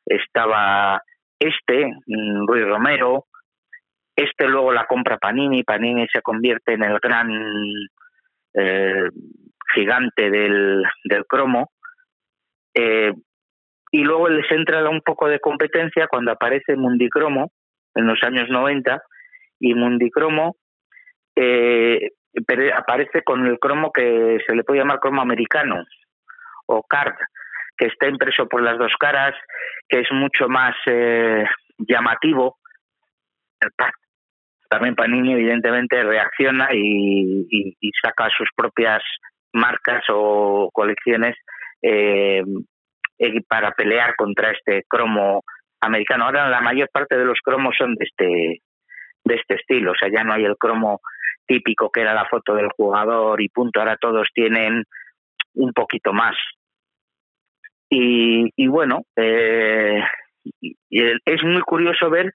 [0.06, 1.00] estaba
[1.40, 3.26] este, mm, Ruiz Romero,
[4.16, 7.30] este luego la compra Panini, Panini se convierte en el gran
[8.56, 9.10] eh,
[9.74, 11.70] gigante del, del cromo,
[12.74, 13.14] eh,
[13.92, 17.52] y luego les entra un poco de competencia cuando aparece Mundicromo
[17.96, 19.00] en los años 90,
[19.60, 20.56] y Mundicromo
[21.36, 22.10] eh,
[22.76, 25.84] aparece con el cromo que se le puede llamar cromo americano
[26.68, 27.16] o card,
[27.78, 29.36] que está impreso por las dos caras,
[29.90, 31.46] que es mucho más eh,
[31.78, 32.58] llamativo.
[34.70, 39.02] También Panini evidentemente reacciona y, y- y saca sus propias
[39.54, 41.36] marcas o colecciones
[41.82, 42.42] eh,
[43.20, 45.44] eh, para pelear contra este cromo
[45.82, 46.26] americano.
[46.26, 48.62] Ahora la mayor parte de los cromos son de este
[49.24, 51.02] de este estilo, o sea, ya no hay el cromo
[51.46, 54.86] típico que era la foto del jugador y punto, ahora todos tienen
[55.56, 56.36] un poquito más.
[57.90, 60.02] Y, y bueno, eh,
[60.90, 62.34] es muy curioso ver,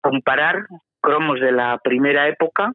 [0.00, 0.66] comparar
[1.00, 2.72] cromos de la primera época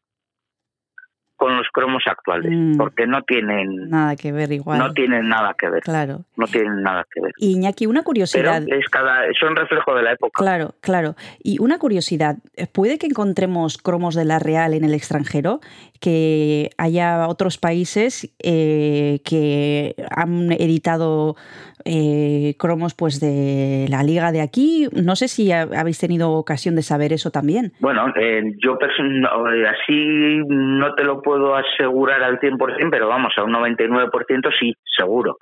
[1.37, 2.77] con los cromos actuales, Mm.
[2.77, 4.79] porque no tienen, Nada que ver igual.
[4.79, 6.25] no tienen nada que ver, Claro.
[6.35, 7.31] no tienen nada que ver.
[7.37, 8.63] Y Iñaki, una Pero curiosidad.
[8.67, 10.31] es cada, son reflejo de la época.
[10.43, 11.15] Claro, claro.
[11.43, 12.37] Y una curiosidad,
[12.73, 15.59] ¿puede que encontremos cromos de la Real en el extranjero?
[15.99, 21.35] Que haya otros países eh, que han editado
[21.85, 24.87] eh, cromos pues de la liga de aquí.
[24.91, 27.71] No sé si ha- habéis tenido ocasión de saber eso también.
[27.79, 33.43] Bueno, eh, yo eh, así no te lo puedo asegurar al 100%, pero vamos, a
[33.43, 35.37] un 99% sí, seguro.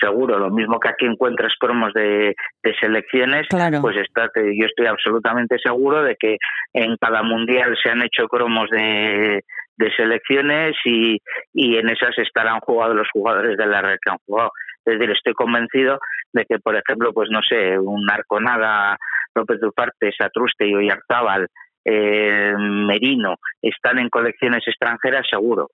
[0.00, 3.80] Seguro, lo mismo que aquí encuentras cromos de, de selecciones, Claro.
[3.80, 6.36] pues está, te- yo estoy absolutamente seguro de que
[6.72, 9.42] en cada mundial se han hecho cromos de,
[9.76, 11.18] de selecciones y,
[11.54, 14.50] y en esas estarán jugados los jugadores de la red que han jugado.
[14.84, 15.98] Es decir, estoy convencido
[16.32, 18.96] de que, por ejemplo, pues no sé, un Arconada,
[19.34, 21.46] López Duparte, Satruste y Oyarzábal,
[21.84, 25.70] eh, Merino, están en colecciones extranjeras, seguro,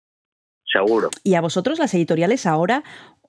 [0.64, 1.08] seguro.
[1.24, 2.82] ¿Y a vosotros las editoriales ahora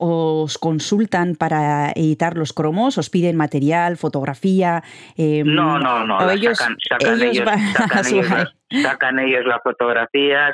[0.03, 2.97] os consultan para editar los cromos?
[2.97, 4.81] ¿Os piden material, fotografía?
[5.17, 6.29] eh, No, no, no.
[6.31, 10.53] ellos, sacan, sacan ellos sacan ellos las- sacan ellos las fotografías.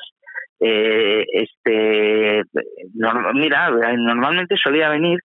[0.59, 2.41] eh, este,
[2.95, 5.19] norm- mira, eh, normalmente solía venir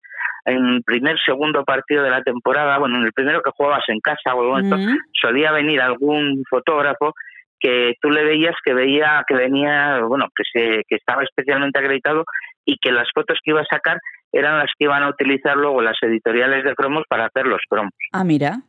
[0.45, 3.99] en el primer, segundo partido de la temporada, bueno, en el primero que jugabas en
[3.99, 7.13] casa o algo Mm, solía venir algún fotógrafo
[7.59, 12.25] que tú le veías que veía que venía, bueno, que se que estaba especialmente acreditado
[12.65, 13.97] y que las fotos que iba a sacar
[14.31, 17.93] eran las que iban a utilizar luego las editoriales de cromos para hacer los cromos.
[18.11, 18.61] Ah, mira.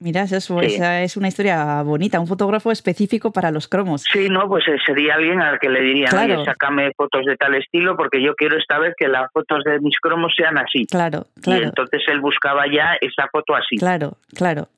[0.00, 0.76] Mira, eso es, Sí.
[0.76, 4.04] esa es una historia bonita, un fotógrafo específico para los cromos.
[4.12, 6.34] Sí, no, pues eh, sería alguien al que le dirían, Claro.
[6.36, 9.80] oye, sácame fotos de tal estilo porque yo quiero esta vez que las fotos de
[9.80, 10.86] mis cromos sean así.
[10.86, 13.76] Claro, Y claro, entonces él buscaba ya esa foto así.
[13.76, 14.68] claro, claro.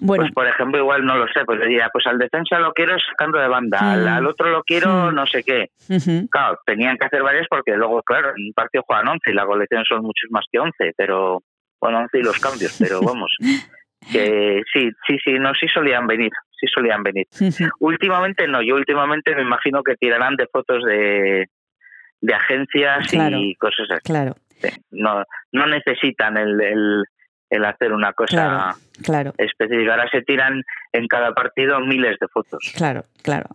[0.00, 2.72] Bueno, Pues por ejemplo, igual no lo sé, pues le diría, pues al defensa lo
[2.72, 4.08] quiero sacando de banda, al, Mm.
[4.08, 5.14] al otro lo quiero Mm.
[5.14, 5.70] no sé qué.
[5.88, 9.34] ujú, Claro, tenían que hacer varias porque luego, claro, en un partido juegan 11 y
[9.34, 11.42] la colección son muchos más que 11, pero
[11.80, 13.30] bueno, 11 y los cambios, pero vamos,
[14.12, 16.30] que sí, sí, sí, no, sí solían venir,
[16.60, 17.26] sí solían venir.
[17.80, 21.46] Últimamente no, yo últimamente me imagino que tirarán de fotos de,
[22.20, 23.36] de agencias Claro.
[23.38, 24.00] y cosas así.
[24.04, 24.34] claro,
[24.90, 27.04] No, no necesitan el, el,
[27.50, 28.74] el hacer una cosa Claro.
[29.04, 29.34] claro.
[29.38, 29.92] específica.
[29.92, 32.72] Ahora se tiran en cada partido miles de fotos.
[32.76, 33.46] Claro, claro.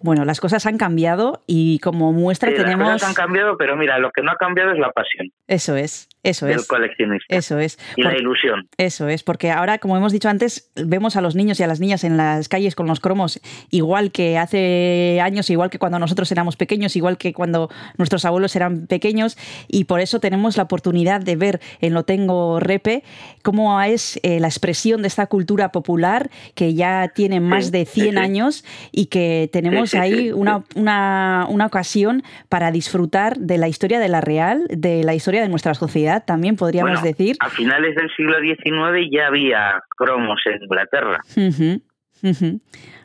[0.00, 2.92] Bueno, las cosas han cambiado y como muestra Sí, las tenemos...
[2.92, 6.08] cosas han cambiado, pero mira, lo que no ha cambiado es la pasión Eso es,
[6.22, 7.78] eso del es, coleccionista eso es.
[7.96, 8.68] y la ilusión.
[8.78, 11.80] Eso es, porque ahora, como hemos dicho antes, vemos a los niños y a las
[11.80, 16.30] niñas en las calles con los cromos igual que hace años, igual que cuando nosotros
[16.32, 19.36] éramos pequeños, igual que cuando nuestros abuelos eran pequeños,
[19.68, 23.02] y por eso tenemos la oportunidad de ver en Lo Tengo Repe
[23.42, 27.84] cómo es eh, la expresión de esta cultura popular que ya tiene más Sí, de
[27.86, 28.18] sí, 100 sí.
[28.20, 33.98] años y que tenemos Sí, ahí una, una, una ocasión para disfrutar de la historia
[34.00, 37.36] de la Real, de la historia de nuestra sociedad, también podríamos Bueno, decir.
[37.40, 41.20] A finales del siglo XIX ya había cromos en Inglaterra.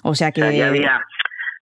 [0.04, 1.02] O sea que O sea, ya había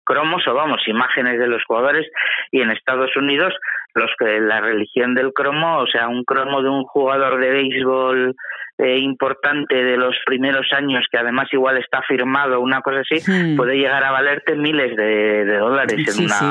[0.05, 2.07] cromos o vamos, imágenes de los jugadores
[2.51, 3.55] y en Estados Unidos
[3.95, 8.37] los que la religión del cromo, o sea, un cromo de un jugador de béisbol
[8.79, 13.57] eh, importante de los primeros años que además igual está firmado, una cosa así, Hmm.
[13.57, 16.45] puede llegar a valerte miles de, de dólares en una sí,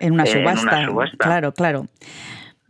[0.00, 0.84] en una en una subasta.
[0.86, 1.16] subasta.
[1.24, 1.84] Claro, claro.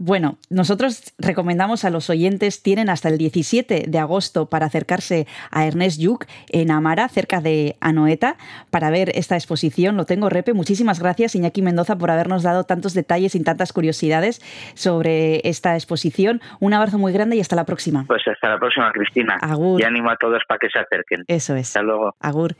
[0.02, 5.66] Bueno, nosotros recomendamos a los oyentes, tienen hasta el 17 de agosto para acercarse a
[5.66, 8.36] Ernest Lluch en Amara, cerca de Anoeta,
[8.70, 9.98] para ver esta exposición.
[9.98, 10.54] Lo tengo, Repe.
[10.54, 14.40] Muchísimas gracias, Iñaki Mendoza, por habernos dado tantos detalles y tantas curiosidades
[14.72, 16.40] sobre esta exposición.
[16.60, 18.06] Un abrazo muy grande y hasta la próxima.
[18.06, 19.36] Pues hasta la próxima, Cristina.
[19.42, 19.82] Agur.
[19.82, 21.24] Y animo a todos para que se acerquen.
[21.28, 21.66] Eso es.
[21.66, 22.14] Hasta luego.
[22.20, 22.56] Agur.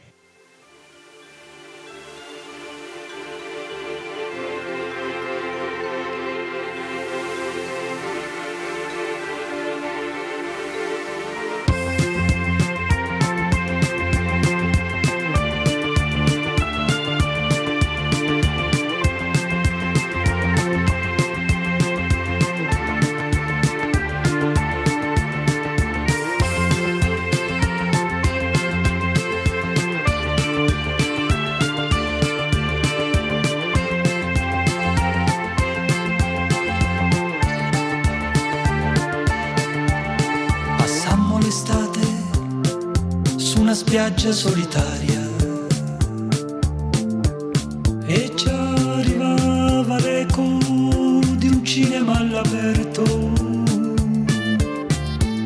[43.71, 45.21] Una spiaggia solitaria
[48.05, 50.59] e ci arrivava l'eco
[51.37, 53.05] di un cinema all'aperto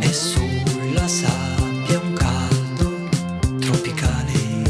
[0.00, 2.92] e sulla sabbia un caldo
[3.58, 4.62] tropicale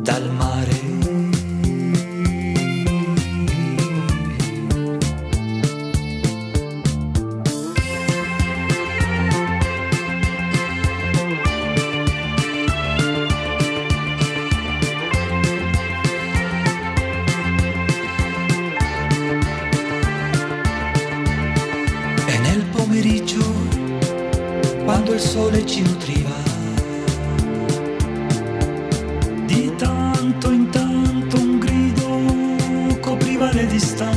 [0.00, 0.53] dal mare.
[25.24, 26.36] Sole ci nutriva,
[29.46, 34.13] di tanto in tanto un grido copriva le distanze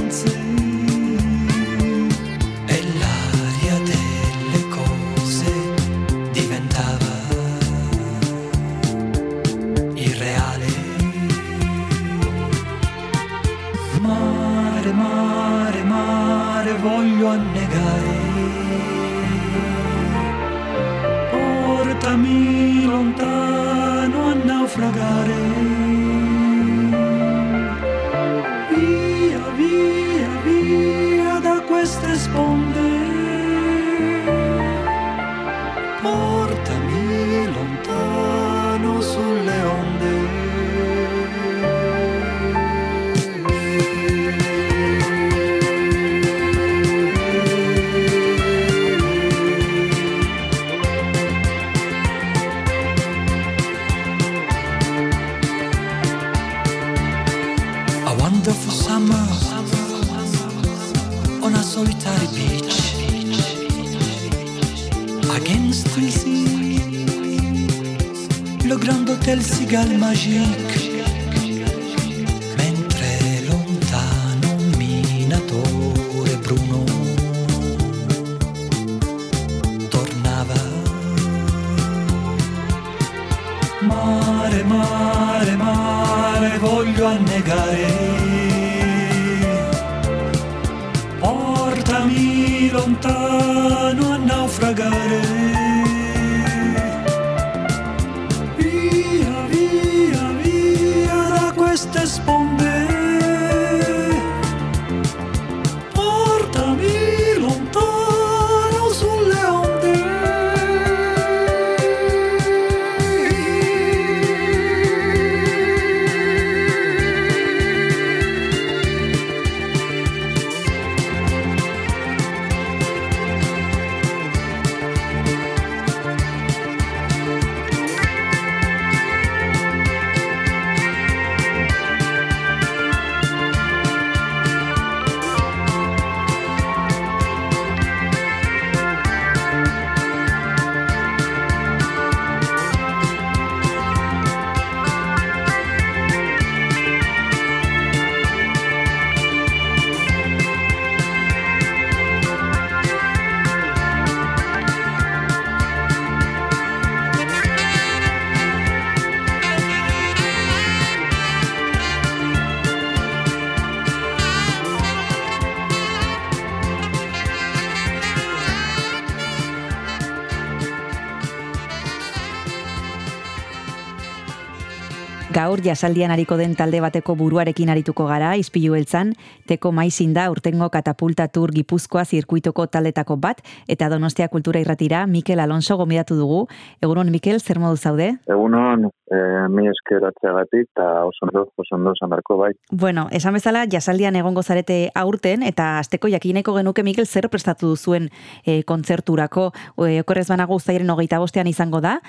[175.67, 179.13] jasaldian ariko den talde bateko buruarekin arituko gara, izpilu beltzan,
[179.49, 185.43] teko maizin da urtengo katapulta tur gipuzkoa zirkuitoko taldetako bat, eta donostia kultura irratira, Mikel
[185.43, 186.45] Alonso gomidatu dugu.
[186.83, 188.13] Egunon, Mikel, zer modu zaude?
[188.31, 192.51] Egunon, eh, mi eskeratzeagatik eta oso ondo, oso ondo esan beharko bai.
[192.71, 198.09] Bueno, esan bezala, jasaldian egongo zarete aurten, eta asteko jakineko genuke, Mikel, zer prestatu duzuen
[198.45, 199.51] e, kontzerturako,
[199.85, 201.99] e, okorrez banago uztairen hogeita bostean izango da,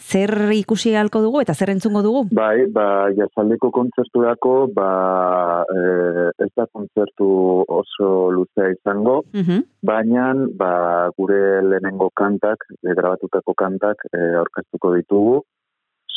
[0.00, 2.22] zer ikusi halko dugu eta zer entzungo dugu?
[2.32, 7.28] Bai, ba, jazaldeko kontzerturako, ba, eh, ez da kontzertu
[7.68, 9.62] oso luzea izango, Mhm.
[9.82, 15.42] baina ba, gure lehenengo kantak, eh, grabatutako kantak eh, aurkeztuko ditugu,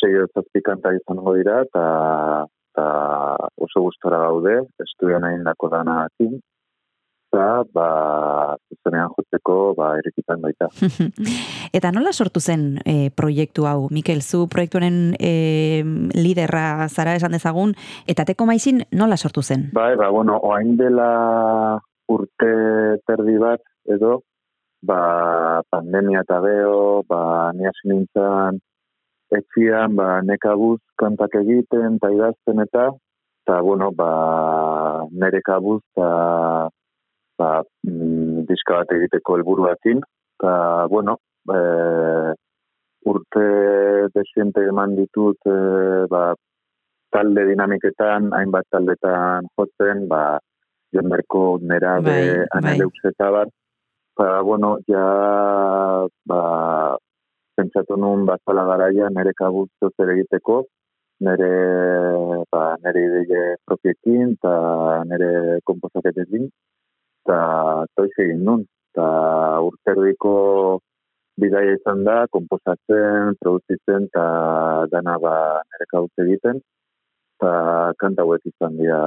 [0.00, 6.40] sei zazpi kantak izango dira, eta eta oso gustora gaude, estudian egindako danakin,
[7.34, 10.68] eta ba, zuzenean jotzeko ba, irikitan baita.
[11.76, 13.88] Eta nola sortu zen e, proiektu hau?
[13.90, 15.82] Mikel, zu proiektuaren e,
[16.14, 17.74] liderra zara esan dezagun,
[18.06, 19.70] eta teko maizin nola sortu zen?
[19.74, 22.52] Bai, ba, bueno, oain dela urte
[23.08, 24.20] terdi bat edo,
[24.86, 28.62] ba, pandemia eta beho, ba, ni hasi nintzen
[29.34, 32.90] etxian, ba, nekabuz kantak egiten, eta idazten eta,
[33.42, 34.10] eta, bueno, ba,
[35.10, 36.70] nere kabuz, eta,
[37.38, 40.00] ba, mm, diska bat egiteko helburu batin,
[40.38, 40.54] eta,
[40.90, 41.18] bueno,
[41.50, 41.58] e,
[43.10, 43.44] urte
[44.14, 45.58] desiente eman ditut, e,
[46.10, 46.24] ba,
[47.14, 50.38] talde dinamiketan, hainbat taldetan jotzen, ba,
[50.94, 52.46] Jon Berko, Nerabe, Bai, bai, bai.
[52.58, 53.48] Aneleux eta bar,
[54.16, 56.40] ba, bueno, ja, ba,
[57.56, 60.64] pentsatu nun bazala garaia nere kabuz zer egiteko,
[61.26, 61.50] nere,
[62.50, 64.54] ba, nere ideie propiekin, eta
[65.10, 66.48] nere komposaketekin,
[67.24, 69.06] eta toiz egin nun, eta
[69.64, 70.34] urterdiko
[71.40, 74.26] bidaia izan da, komposatzen, produzitzen, eta
[74.92, 75.34] dana ba,
[75.72, 76.60] nere kabuz egiten,
[77.34, 77.56] eta
[77.98, 79.00] kanta hauek izan dira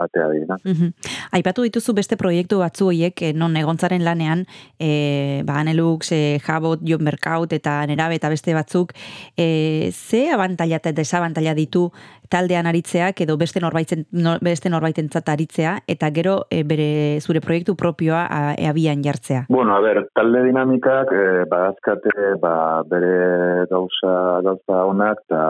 [0.00, 0.56] atea dira.
[0.64, 0.92] Mhm.
[1.36, 4.46] Aipatu dituzu beste proiektu batzu horiek eh, non egontzaren lanean,
[4.80, 8.94] e, ba, Anelux, e, Jabot, Jon Berkaut eta Nerabe eta beste batzuk,
[9.36, 11.90] e, ze abantaila eta desabantaila ditu
[12.30, 17.74] taldean aritzeak edo beste norbaiten no, beste norbaitentzat aritzea eta gero e, bere zure proiektu
[17.76, 19.44] propioa a, abian jartzea.
[19.48, 22.54] Bueno, a ber, talde dinamikak eh, badazkate ba,
[22.88, 24.14] bere gauza
[24.46, 25.42] gauza onak eta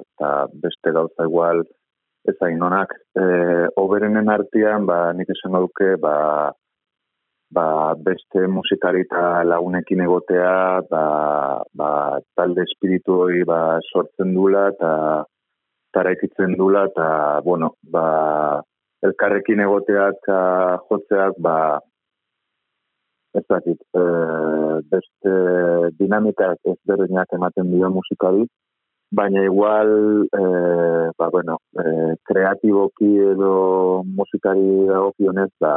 [0.00, 0.30] eta
[0.62, 1.64] beste gauza igual
[2.28, 2.94] ezain onak.
[3.16, 6.52] Eh, oberenen artean, ba, nik esan duke, ba,
[7.50, 7.66] ba,
[7.98, 10.54] beste musikari eta lagunekin egotea,
[10.90, 11.04] ba,
[11.74, 11.90] ba,
[12.36, 14.92] talde espiritu hori ba, sortzen dula eta
[15.92, 17.06] taraikitzen dula, eta,
[17.44, 18.62] bueno, ba,
[19.06, 20.40] elkarrekin egoteak eta
[20.88, 21.56] jotzeak, ba,
[23.34, 24.04] ez dakit, e,
[24.90, 25.34] beste
[25.98, 28.46] dinamika ezberdinak ematen dio musikari,
[29.14, 29.90] baina igual,
[30.26, 30.44] e,
[31.18, 33.52] ba, bueno, e, kreatiboki edo
[34.04, 35.74] musikari dagokionez, ba,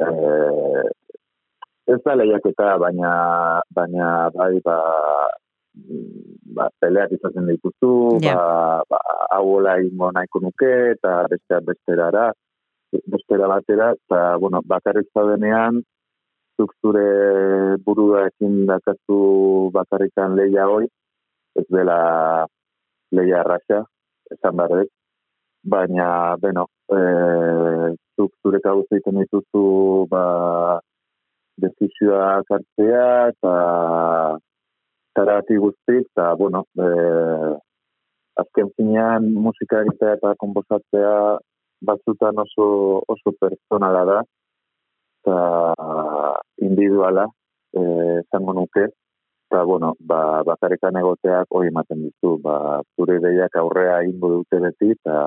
[0.00, 0.08] e,
[1.92, 3.12] ez da lehiaketa, baina,
[3.74, 4.78] baina bai, ba,
[6.54, 8.34] ba, peleak izaten dituzu, Ja.
[8.36, 8.98] ba, ba,
[9.30, 12.32] hau hola ingo nahiko nuke, eta beste besterara,
[13.06, 15.82] bestera batera, eta, bueno, bakarrik zaudenean,
[16.60, 20.86] zuk zure buruarekin dakazu bakarrikan leia hoi,
[21.56, 22.46] ez dela
[23.12, 23.84] leia arraxa,
[24.30, 24.84] esan behar.
[25.64, 27.00] Baina, beno, e,
[28.18, 30.80] zuk zure kabuz egiten dituzu, ba,
[31.62, 33.52] desizioak hartzea, eta
[35.14, 36.88] tarati guztik, eta, bueno, e,
[38.42, 41.14] azken finean musika egitea eta komposatzea
[41.88, 42.66] batzutan oso,
[43.14, 44.18] oso personala da,
[45.22, 45.38] eta
[46.68, 47.26] individuala,
[47.74, 47.82] e,
[48.30, 48.86] zango nuke,
[49.48, 54.94] eta, bueno, ba, bakarrikan egoteak hori ematen ditu, ba, zure ideiak aurrea ingo dute beti,
[54.96, 55.18] eta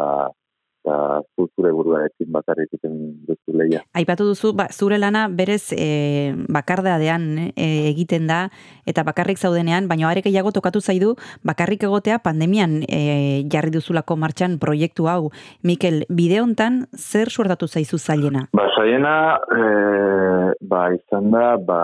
[0.85, 3.81] eta zu zure buruarekin bakarrik egiten duzu leia.
[3.97, 8.49] Aipatu duzu, ba, zure lana berez e, bakardadean e, egiten da,
[8.85, 14.59] eta bakarrik zaudenean, baina are gehiago tokatu zaidu, bakarrik egotea pandemian e, jarri duzulako martxan
[14.61, 15.31] proiektu hau.
[15.63, 18.45] Mikel, bide hontan zer suertatu zaizu zailena?
[18.53, 19.15] Ba, zaiena,
[19.49, 21.81] e, ba, izan da, ba,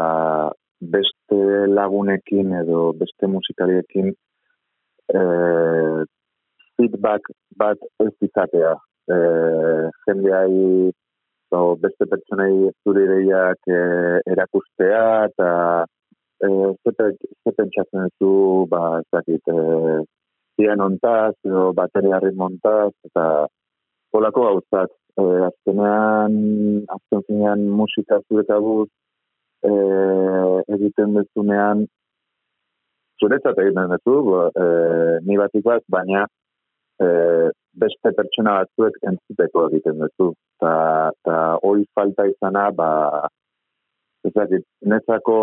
[0.81, 1.41] beste
[1.73, 4.13] lagunekin edo beste musikariekin
[5.09, 5.19] e,
[6.77, 8.77] feedback bat ez izatea.
[9.09, 9.15] E,
[10.05, 10.91] jendeai
[11.51, 13.81] o, beste pertsonei zure ideiak e,
[14.33, 15.49] erakustea eta
[16.43, 16.47] e,
[16.83, 18.31] ze, pe- ze pentsatzen zu,
[18.71, 20.03] ba, ez dakit, e,
[20.55, 23.27] zian ontaz, edo bateriarri montaz, eta
[24.11, 24.93] polako gauzak.
[25.19, 26.35] E, azkenean,
[26.95, 28.87] azken finean musika zure kabuz
[29.67, 29.71] e,
[30.77, 31.83] egiten dezunean,
[33.19, 34.69] zuretzat egiten duzu, bo, e,
[35.27, 36.23] ni batik bat, baina
[37.01, 37.07] e,
[37.73, 40.31] beste pertsona batzuek entzuteko egiten duzu.
[40.61, 40.73] Ta,
[41.25, 42.89] ta hori falta izana, ba,
[44.27, 45.37] ez dakit, netzako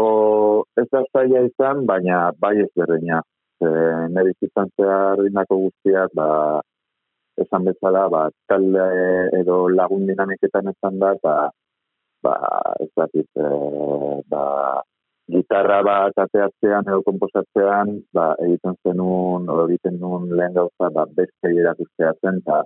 [0.81, 3.21] ez da zaila izan, baina bai ez berdina.
[3.59, 3.69] E,
[4.15, 6.29] nire izan zehar guztiak, ba,
[7.43, 8.87] esan bezala, ba, talde
[9.41, 11.35] edo lagun dinamiketan esan da, eta
[12.23, 12.35] ba,
[12.85, 13.49] ez dakit, e,
[14.31, 14.45] ba,
[15.29, 21.53] gitarra bat ateatzean edo komposatzean, ba, egiten zenun, edo egiten nuen lehen gauza, ba, beste
[21.53, 22.63] erakustea zen, eta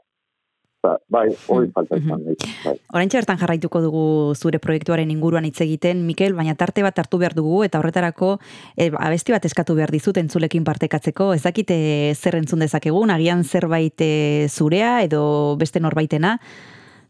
[0.83, 2.45] ba, bai, hori falta izan dit.
[2.65, 2.75] Bai.
[2.97, 4.05] Oraintxe bertan jarraituko dugu
[4.35, 8.35] zure proiektuaren inguruan hitz egiten, Mikel, baina tarte bat hartu behar dugu eta horretarako
[8.77, 11.33] e, abesti bat eskatu behar dizut entzulekin partekatzeko.
[11.39, 11.79] Ez dakite
[12.19, 14.13] zer entzun dezakegun, agian zerbait e,
[14.51, 15.23] zurea edo
[15.61, 16.39] beste norbaitena.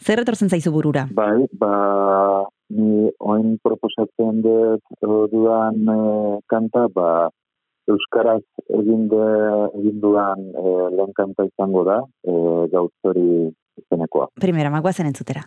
[0.03, 1.05] Zer etortzen zaizu burura?
[1.15, 1.75] Bai, ba,
[2.75, 5.99] ni oin proposatzen dut edo dudan e,
[6.51, 7.31] kanta, ba,
[7.91, 8.43] Euskaraz
[8.79, 9.25] egin, de,
[9.79, 10.65] egin dudan e,
[10.97, 12.35] lehen kanta izango da, e,
[12.75, 13.29] gauz hori
[13.83, 14.31] izenekoa.
[14.43, 15.47] Primera, magoazen entzutera.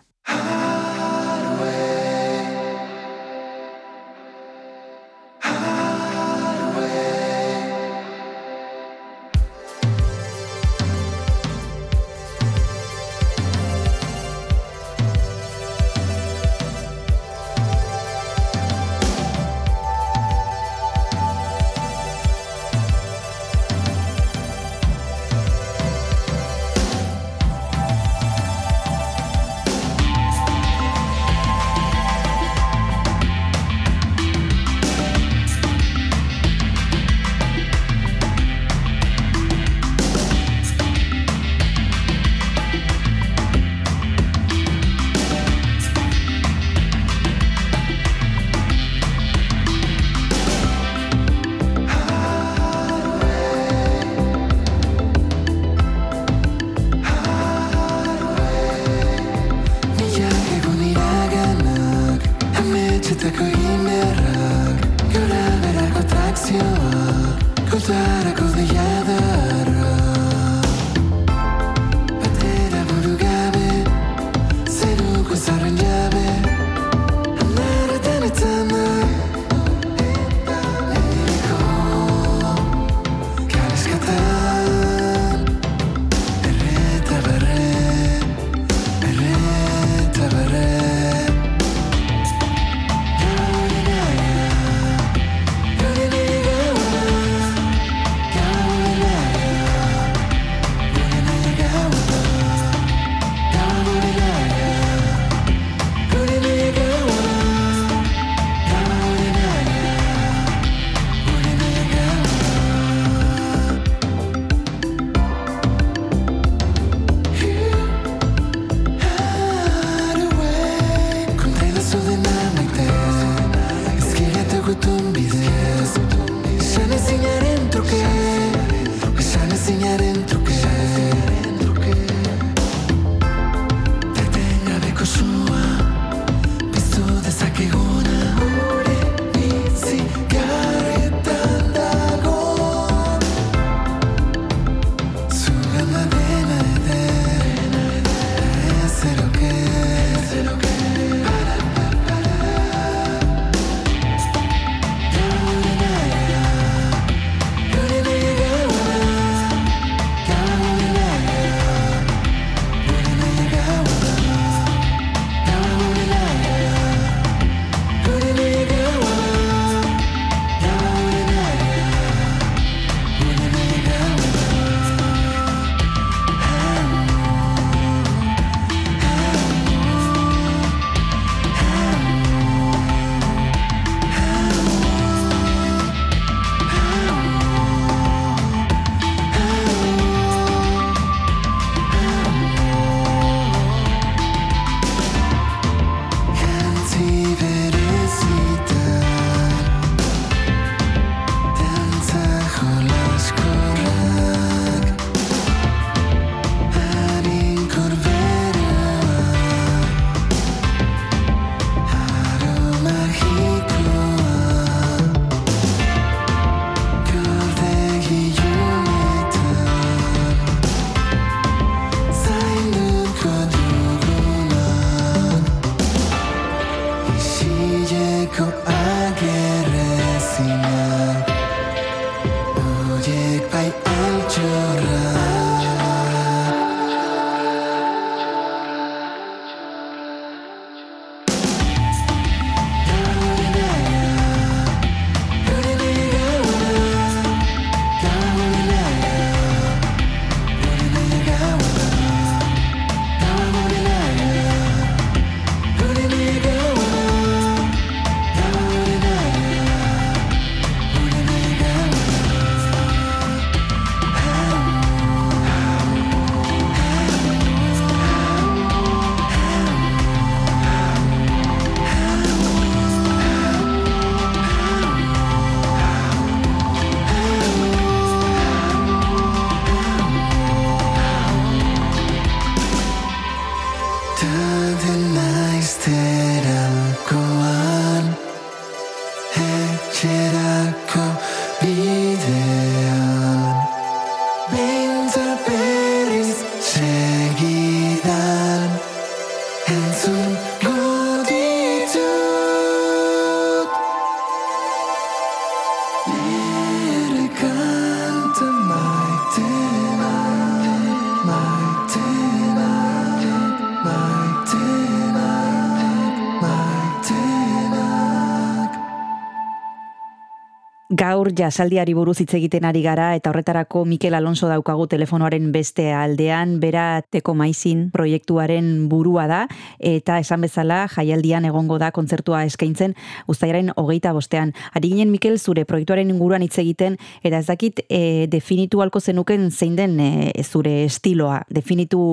[321.26, 326.60] Gaur jasaldiari buruz hitz egiten ari gara eta horretarako Mikel Alonso daukagu telefonoaren beste aldean,
[326.62, 329.40] bera teko maizin proiektuaren burua da
[329.82, 332.94] eta esan bezala jaialdian egongo da kontzertua eskaintzen
[333.26, 334.52] ustaiaren hogeita bostean.
[334.70, 339.50] Ari ginen Mikel zure proiektuaren inguruan hitz egiten eta ez dakit e, definitu halko zenuken
[339.50, 342.04] zein den e, zure estiloa, definitu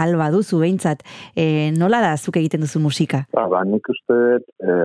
[0.00, 1.04] alba duzu behintzat,
[1.36, 3.26] e, nola da zuk egiten duzu musika?
[3.36, 4.18] Ba, ba, nik uste
[4.64, 4.78] e,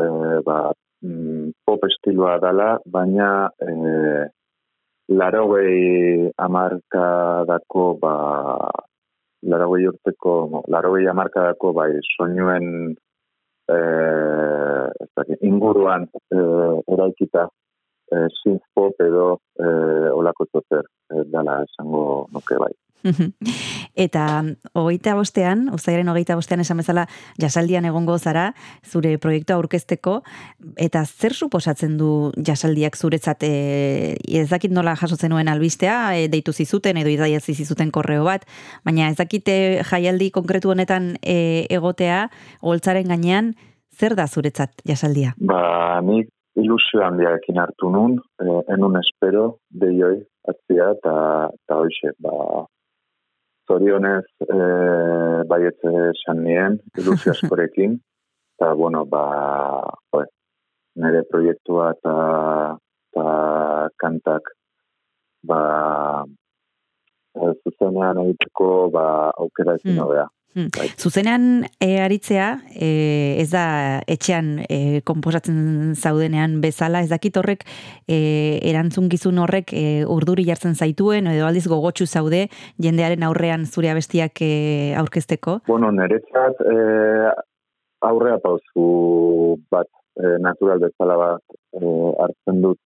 [0.44, 0.60] ba,
[1.04, 3.72] mm, pop estiloa dela, baina e,
[5.10, 8.14] larogei amarkadako, ba,
[9.48, 12.68] larogei urteko, larogei amarkadako, bai, soinuen
[13.70, 13.78] e,
[15.04, 16.44] ez dakit, inguruan e,
[16.94, 17.48] eraikita
[18.12, 19.30] e, synth pop edo
[19.60, 19.68] e,
[20.16, 22.74] olako zozer e, dela esango nuke bai.
[23.98, 24.44] Eta
[24.78, 27.08] hogeita bostean, uztaiaren hogeita bostean esan bezala
[27.42, 28.52] jasaldian egongo zara,
[28.86, 30.20] zure proiektua aurkezteko,
[30.78, 36.54] eta zer suposatzen du jasaldiak zuretzat, e, ez dakit nola jasotzen nuen albistea, e, deitu
[36.54, 38.46] zizuten edo idaiazi zizuten korreo bat,
[38.86, 39.58] baina ez dakite
[39.90, 42.28] jaialdi konkretu honetan e, egotea,
[42.62, 43.56] holtzaren gainean,
[43.98, 45.34] zer da zuretzat jasaldia?
[45.42, 50.18] Ba, nik ilusio handiarekin hartu nun, eh, enun espero, deioi,
[50.50, 52.66] atzia, eta hoxe, ba,
[53.68, 57.98] zorionez, eh, baiet esan nien, ilusio askorekin,
[58.58, 59.24] eta, bueno, ba,
[60.14, 60.26] joe,
[60.96, 62.16] nire proiektua eta,
[64.02, 64.50] kantak,
[65.44, 65.60] ba,
[67.36, 69.06] eh, zuzenean egiteko, ba,
[69.38, 70.04] aukera ezin Hmm.
[70.06, 70.28] hobea.
[70.56, 70.72] Hmm.
[70.74, 70.88] Bai.
[70.98, 72.88] Zuzenean e, aritzea, e,
[73.44, 73.66] ez da
[74.10, 77.66] etxean e, komposatzen zaudenean bezala, ez dakit horrek
[78.10, 78.18] e,
[78.66, 82.48] erantzungizun horrek e, urduri jartzen zaituen, edo aldiz gogotsu zaude
[82.82, 84.54] jendearen aurrean zure abestiak e,
[84.98, 85.60] aurkezteko.
[85.68, 87.30] Bueno, niretzat eh,
[88.10, 88.88] aurrea pauzu
[89.70, 92.80] bat, eh, natural bezala bat eh, hartzen dut.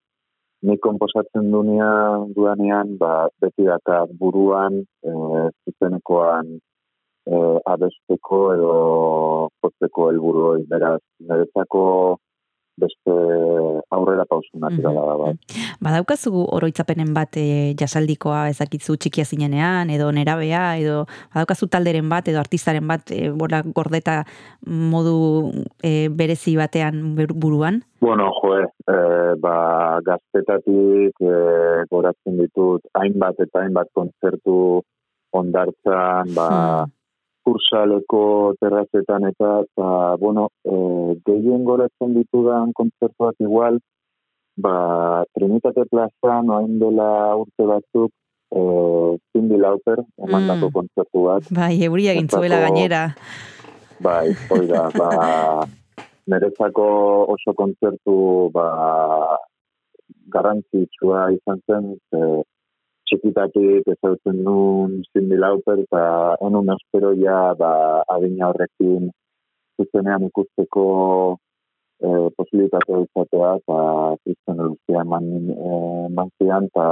[0.61, 6.59] Ni komposatzen dunean, duanean, ba, beti daka buruan, eh, zuzenekoan
[7.27, 8.73] eh, abesteko edo
[9.61, 10.67] jotzeko helburu hori.
[10.69, 11.83] Beraz, niretzako
[12.81, 13.13] beste
[13.93, 15.57] aurrera pauzu naturala da bat.
[15.83, 21.03] Badaukazu oroitzapenen bat e, jasaldikoa ezakitzu txikia zinenean, edo nerabea, edo
[21.33, 24.21] badaukazu talderen bat, edo artistaren bat, e, bola gordeta
[24.65, 25.15] modu
[25.83, 27.81] e, berezi batean buruan?
[28.01, 34.81] Bueno, joe, eh, ba, gaztetatik eh, goratzen ditut hainbat eta hainbat kontzertu
[35.37, 36.47] ondartzan, ba,
[37.43, 39.89] kursaleko terrazetan eta, eta
[40.21, 43.79] bueno, eh, gehien goratzen ditudan kontzertuak igual,
[44.57, 48.11] ba, Trinitate plazan, oain dela urte batzuk,
[48.55, 50.73] eh, Cindy Lauper, emandako Mm.
[50.73, 53.03] kontzertu bat, Bai, euria egin zuela Bertako- gainera.
[54.01, 55.09] Bai, hoi da, ba,
[56.29, 56.85] niretzako
[57.33, 58.67] oso kontzertu, ba,
[60.33, 62.21] garrantzitsua izan zen, ze,
[63.11, 66.03] txikitatik ezagutzen nuen Cindy Lauper, eta
[66.47, 67.71] enun espero ja, ba,
[68.15, 69.09] adina horrekin
[69.75, 70.85] zuzenean ikusteko
[72.07, 73.79] eh, posibilitatea izatea, eta
[74.23, 76.87] kristen luzia eman, eh, eman zian, eta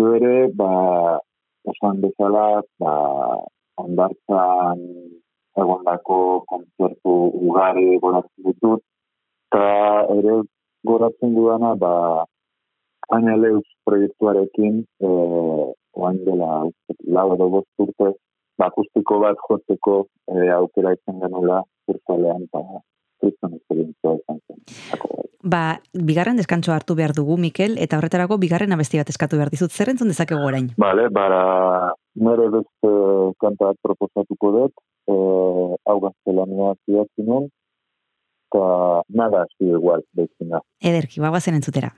[0.00, 0.72] gu ere, ba,
[1.74, 2.46] esan bezala,
[2.80, 2.94] ba,
[3.84, 4.86] ondartzan
[5.60, 8.86] egondako kontzertu ugari goratzen ditut,
[9.50, 9.64] eta
[10.16, 10.40] ere
[10.88, 11.94] goratzen dudana, ba,
[13.10, 15.08] Aina Leus proiektuarekin, e,
[15.98, 18.12] oain dela uste, lau edo bost urte,
[18.58, 19.96] ba, akustiko bat jotzeko
[20.30, 22.82] e, aukera izan genula zurtzalean, eta
[23.20, 24.62] kriston esperientzia izan zen.
[25.42, 25.62] Ba,
[26.10, 29.72] bigarren deskantso hartu behar dugu, Mikel, eta horretarako bigarren abesti bat eskatu behar dizut.
[29.74, 30.70] Zer entzun dezakegu orain?
[30.78, 31.42] Bale, bara,
[32.14, 32.94] nire beste
[33.42, 35.18] kanta bat proposatuko dut, e,
[35.90, 37.50] hau gaztelania zidatzinen,
[38.50, 38.64] eta
[39.18, 40.62] nada, así igual, bezina.
[40.78, 41.94] Ederki, bagoazen entzutera.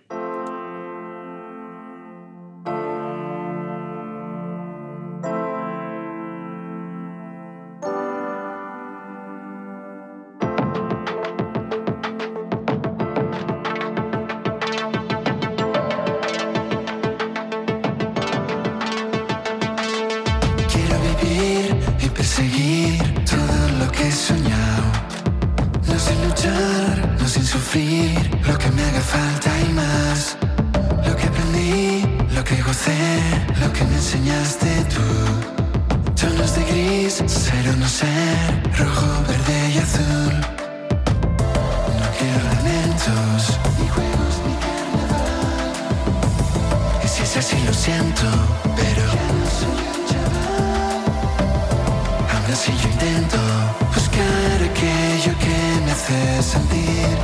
[56.93, 57.19] Sentir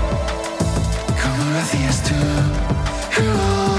[1.23, 2.15] como lo hacías tú.
[3.21, 3.78] Oh,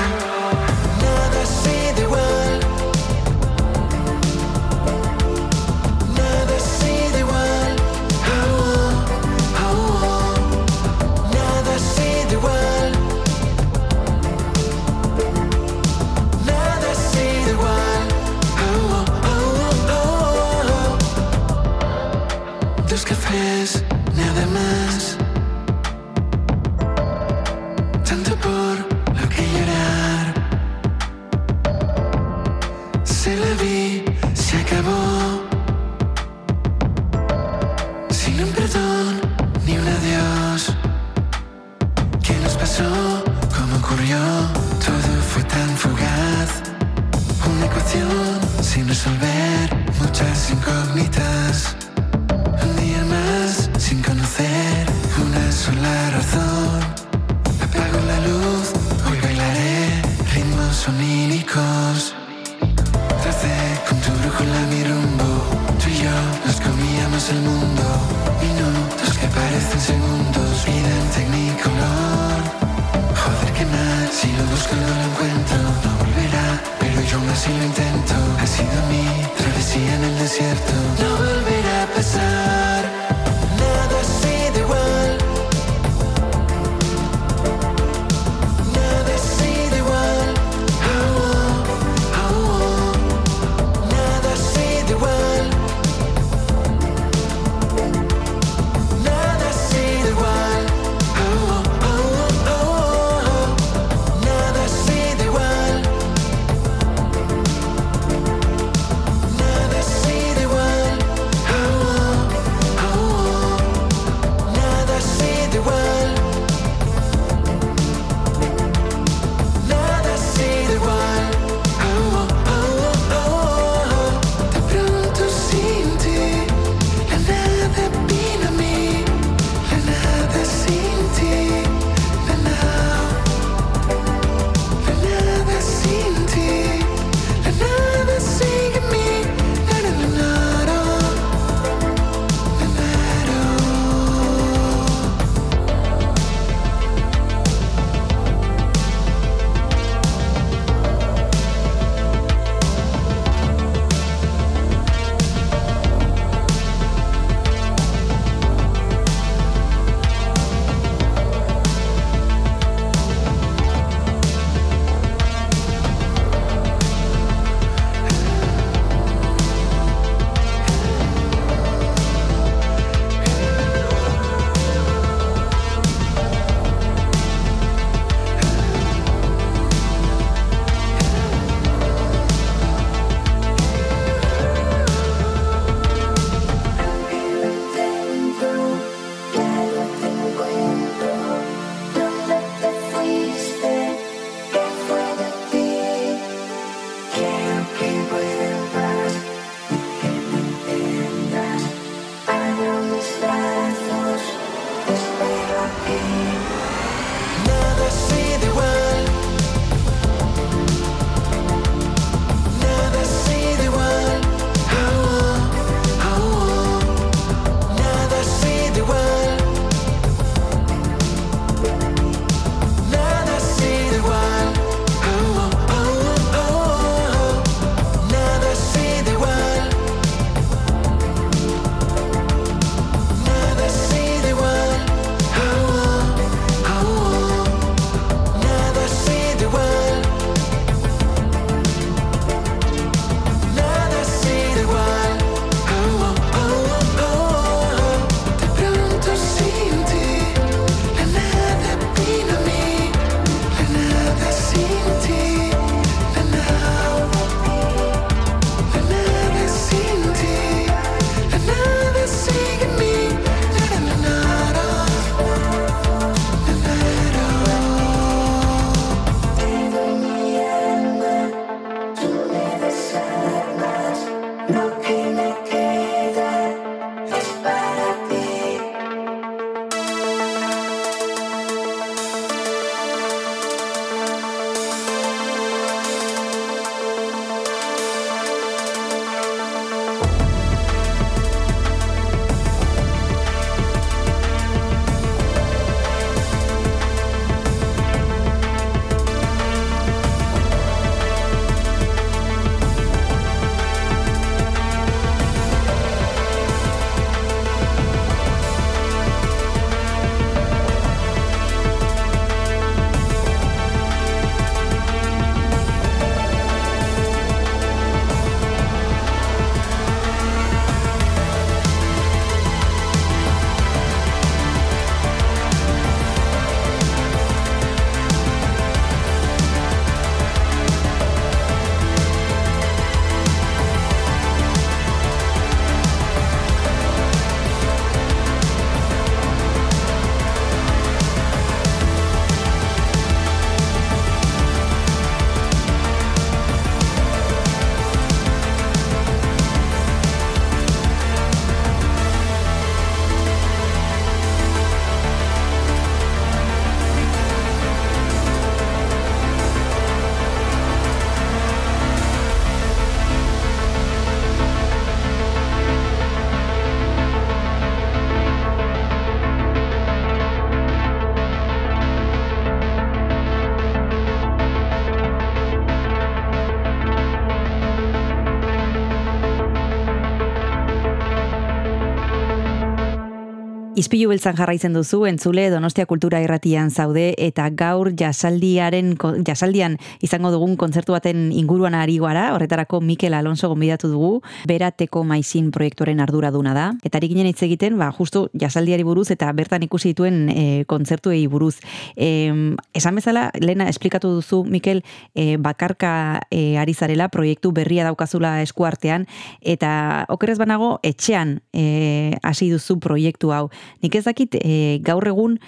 [383.79, 388.89] Izpilu beltzan jarraitzen duzu, entzule Donostia Kultura Irratian zaude, eta gaur jasaldiaren,
[389.23, 394.09] jasaldian izango dugun kontzertu baten inguruan ari gara, horretarako Mikel Alonso gonbidatu dugu,
[394.51, 399.29] berateko maizin proiektuaren arduraduna da, eta ari ginen hitz egiten, ba, justu jasaldiari buruz eta
[399.37, 401.61] bertan ikusi dituen e, kontzertuei buruz.
[401.95, 402.27] E,
[402.75, 404.83] esan bezala, lena esplikatu duzu, Mikel,
[405.15, 405.93] e, bakarka
[406.27, 409.07] e, ari zarela, proiektu berria daukazula eskuartean,
[409.39, 413.47] eta okerez banago, etxean e, hasi duzu proiektu hau.
[413.83, 415.39] Nik ez dakit e, gaur egun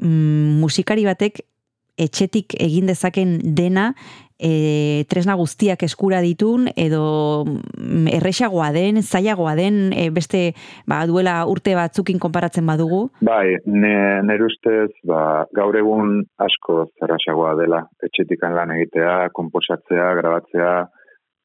[0.00, 1.42] mm, musikari batek
[1.94, 3.92] etxetik egin dezaken dena
[4.38, 10.42] e, tresna guztiak eskura ditun edo mm, erresagoa den, zailagoa den, e, beste
[10.90, 13.06] ba, duela urte batzukin konparatzen badugu.
[13.24, 13.94] Bai, ne,
[14.26, 17.84] nire ustez, ba, gaur egun asko zerrasagoa dela.
[18.04, 20.74] Etxetikan lan egitea, komposatzea, grabatzea,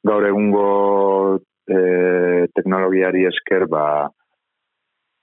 [0.10, 0.70] gaur egungo
[1.70, 3.86] e, teknologiari esker, ba,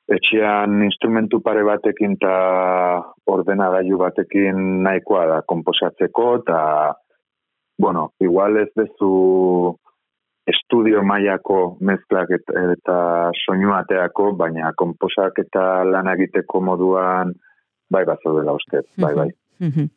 [0.09, 2.35] etxean instrumentu pare batekin eta
[3.27, 6.61] ordenagailu batekin nahikoa da komposatzeko, eta,
[7.79, 9.75] bueno, igual ez dezu
[10.47, 12.99] estudio mailako mezklak et, eta
[13.43, 17.35] soinu ateako, baina komposak eta lan egiteko moduan
[17.91, 19.29] bai bat zaudela uste, bai, bai.
[19.59, 19.89] Mhm.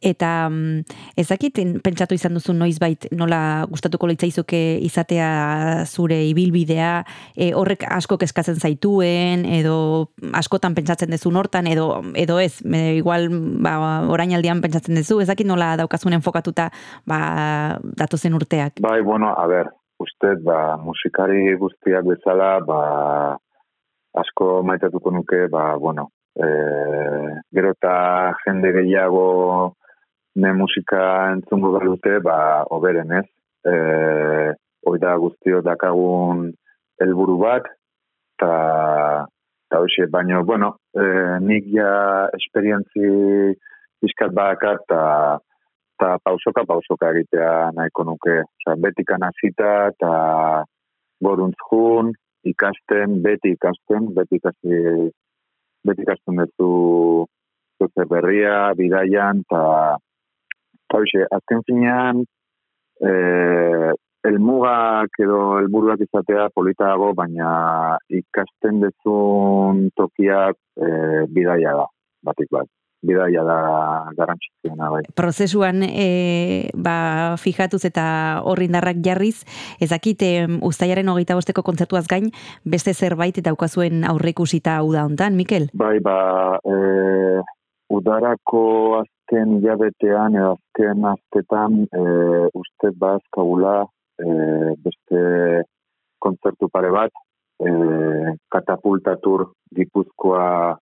[0.00, 0.80] Eta mm,
[1.16, 7.04] ez dakit en- pentsatu izan duzu noizbait nola gustatuko litzaizuke izatea zure ibilbidea,
[7.36, 13.28] e, horrek asko kezkatzen zaituen edo askotan pentsatzen duzu hortan edo edo ez, e, igual
[13.64, 16.70] ba, orainaldian pentsatzen duzu, ez dakit nola daukazun enfokatuta
[17.06, 18.80] ba, datozen urteak.
[18.80, 23.38] Bai, bueno, a ber, uste, ba, musikari guztiak bezala, ba,
[24.14, 26.48] asko maitatuko nuke, ba, bueno, e,
[27.54, 27.94] gero eta
[28.44, 29.26] jende gehiago
[30.36, 33.26] ne musika entzungo balute, ba, oberen ez.
[33.64, 33.74] E,
[34.84, 36.50] hoi da guztio dakagun
[37.00, 37.70] helburu bat,
[38.36, 38.52] eta
[39.64, 41.06] eta hoxe, baina, bueno, e,
[41.42, 43.08] nik ja esperientzi
[44.04, 45.40] bizkat bakar, eta
[45.94, 48.42] eta pausoka pausoka egitea nahiko nuke.
[48.42, 50.12] Osea, betik hasita eta
[51.22, 52.12] goruntz jun,
[52.44, 55.10] ikasten, beti ikasten, beti ikasi
[55.84, 57.26] beti ikasten duzu
[57.78, 59.96] zuzer berria, bidaian, eta
[60.94, 62.22] hoxe, azken finean,
[63.02, 63.90] eh,
[64.24, 67.50] elmugak edo helburuak izatea polita dago, baina
[68.08, 71.86] ikasten dezun tokiak eh, bidaia da,
[72.24, 72.70] batik bat.
[73.04, 73.58] Bidaia da
[74.16, 75.02] garrantzitsuena bai.
[75.16, 78.06] prozesuan e, ba, fijatuz eta
[78.48, 79.44] horri indarrak jarriz,
[79.80, 80.32] ez dakit e,
[80.64, 82.30] ustaiaren hogeita bosteko kontzertuaz gain,
[82.64, 85.68] beste zerbait eta daukazuen aurreikusita hau da hontan, Mikel?
[85.76, 86.16] Bai, ba,
[86.64, 87.42] e,
[87.92, 88.64] udarako
[89.02, 92.04] azken hilabetean edo azken astetan e,
[92.56, 93.82] uste bazkagula
[94.18, 94.28] e,
[94.84, 95.20] beste
[96.18, 97.12] kontzertu pare bat,
[97.60, 97.70] e,
[98.50, 100.78] katapultatur gipuzkoa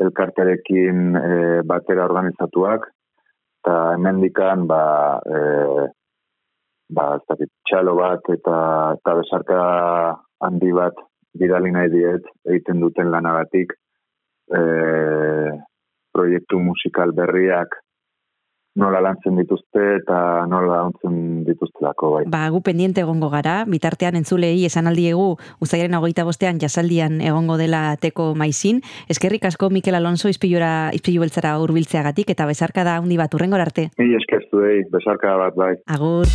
[0.00, 1.34] elkarterekin e,
[1.68, 2.88] batera organizatuak,
[3.62, 4.82] eta hemendikan ba,
[5.22, 5.86] e,
[6.90, 8.56] ba, ez dakit, txalo bat eta,
[8.98, 9.60] eta besarka
[10.42, 10.98] handi bat
[11.38, 13.72] bidali nahi diet egiten duten lanagatik
[14.52, 14.60] e,
[16.12, 17.78] proiektu musikal berriak
[18.78, 20.18] nola lantzen dituzte eta
[20.48, 22.24] nola lantzen dituztelako bai.
[22.32, 27.84] Ba, gu pendiente egongo gara, bitartean entzulei esan aldiegu ustaiaren hogeita bostean jasaldian egongo dela
[28.00, 28.82] teko maizin.
[29.12, 33.90] Eskerrik asko Mikel Alonso izpilura, izpilu beltzara urbiltzeagatik eta bezarka da handi bat urrengor arte.
[33.98, 35.74] Ni eskertu dei, besarka bat bai.
[35.86, 36.30] Agur.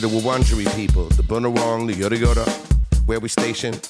[0.00, 3.88] The Wurundjeri people, the Bunurong, the Yoda Yoda, where we stationed.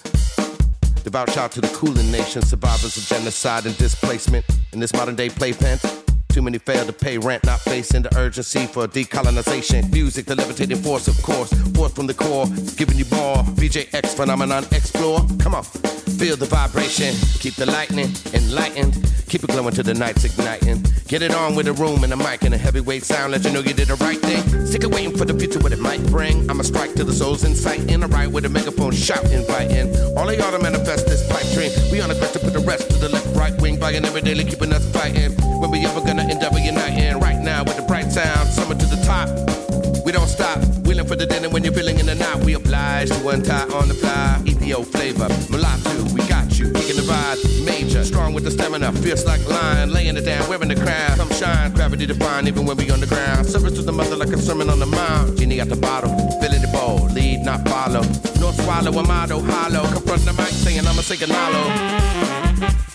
[1.04, 5.28] Devout shout to the Kulin Nation, survivors of genocide and displacement in this modern day
[5.28, 5.78] playpen.
[6.28, 9.92] Too many fail to pay rent, not facing the urgency for decolonization.
[9.92, 12.46] Music, the levitating force, of course, forth from the core,
[12.76, 13.36] giving you more.
[13.58, 15.24] BJX phenomenon, explore.
[15.38, 15.64] Come on,
[16.20, 18.92] feel the vibration, keep the lightning enlightened,
[19.26, 20.84] keep it glowing till the night's igniting.
[21.08, 23.50] Get it on with a room and a mic and a heavyweight sound, let you
[23.50, 24.66] know you did the right thing.
[24.66, 26.48] Sick of waiting for the future, what it might bring.
[26.50, 29.96] I'ma strike to the souls in sight, in a right with a megaphone shout, inviting
[30.14, 31.72] all of y'all to manifest this pipe dream.
[31.90, 34.04] We on a quest to put the rest to the left, right wing, by and
[34.04, 35.32] every daily keeping us fighting.
[35.58, 37.18] When we ever gonna endeavor uniting?
[37.18, 39.28] Right now with the bright sound, summer to the top.
[40.04, 42.44] We don't stop, wheeling for the dinner when you're feeling in the night.
[42.44, 44.42] We oblige to untie on the fly.
[44.44, 45.99] EPO flavor, mulatto,
[46.96, 50.74] the vibe, major, strong with the stamina, fierce like lion, laying it down, wearing the
[50.74, 51.16] crown.
[51.16, 53.46] Come shine, gravity divine, even when we on the ground.
[53.46, 55.38] Service to the mother like a sermon on the mount.
[55.38, 56.10] Genie at the bottle,
[56.40, 58.02] filling the bowl, lead not follow.
[58.40, 59.86] North swallow, a motto, hollow.
[59.92, 62.89] Confront the mic, saying I'ma say Ganalo.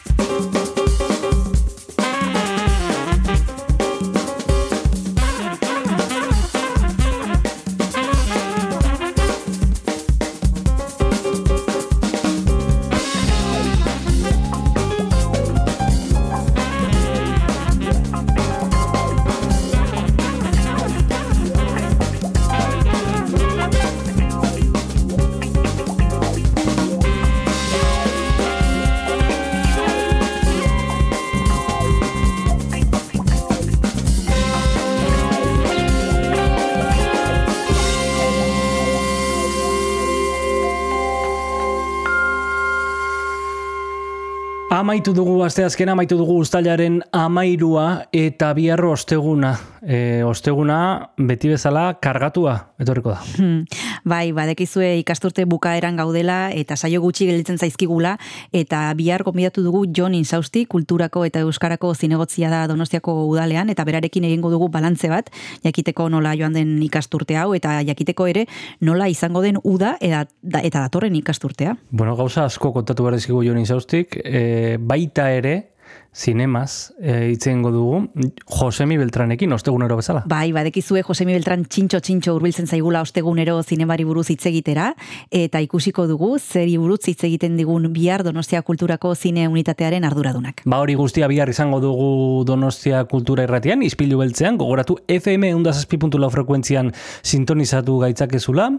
[44.95, 49.49] Amaitu dugu asteazkena, amaitu dugu uztailaren amairua eta biarro osteguna.
[49.83, 50.77] E, osteguna
[51.19, 53.17] beti bezala kargatua etorriko da.
[53.35, 53.65] Hmm.
[54.05, 58.11] Bai, badekizue ikasturte bukaeran gaudela eta saio gutxi gelditzen zaizkigula
[58.53, 64.27] eta bihar gonbidatu dugu Jon Insausti, kulturako eta euskarako zinegotzia da Donostiako udalean eta berarekin
[64.29, 65.33] egingo dugu balantze bat,
[65.65, 68.45] jakiteko nola joan den ikasturte hau eta jakiteko ere
[68.79, 70.27] nola izango den uda eta,
[70.61, 71.73] eta datorren ikasturtea.
[71.89, 75.74] Bueno, gauza asko kontatu behar dizkigu Jon Insaustik, e, baita ere,
[76.15, 78.07] zinemaz e, itzengo dugu
[78.47, 80.23] Josemi Beltranekin, ostegunero bezala.
[80.25, 84.93] Bai, badekizue Josemi Beltran txintxo txintxo hurbiltzen zaigula ostegunero zinemari buruz hitz egitera
[85.29, 90.63] eta ikusiko dugu zeri buruz hitz egiten digun bihar Donostia Kulturako zine unitatearen arduradunak.
[90.65, 96.93] Ba hori guztia bihar izango dugu Donostia Kultura Irratian, ispilu beltzean, gogoratu FM undazazpi.lau frekuentzian
[97.23, 98.69] sintonizatu gaitzakezula,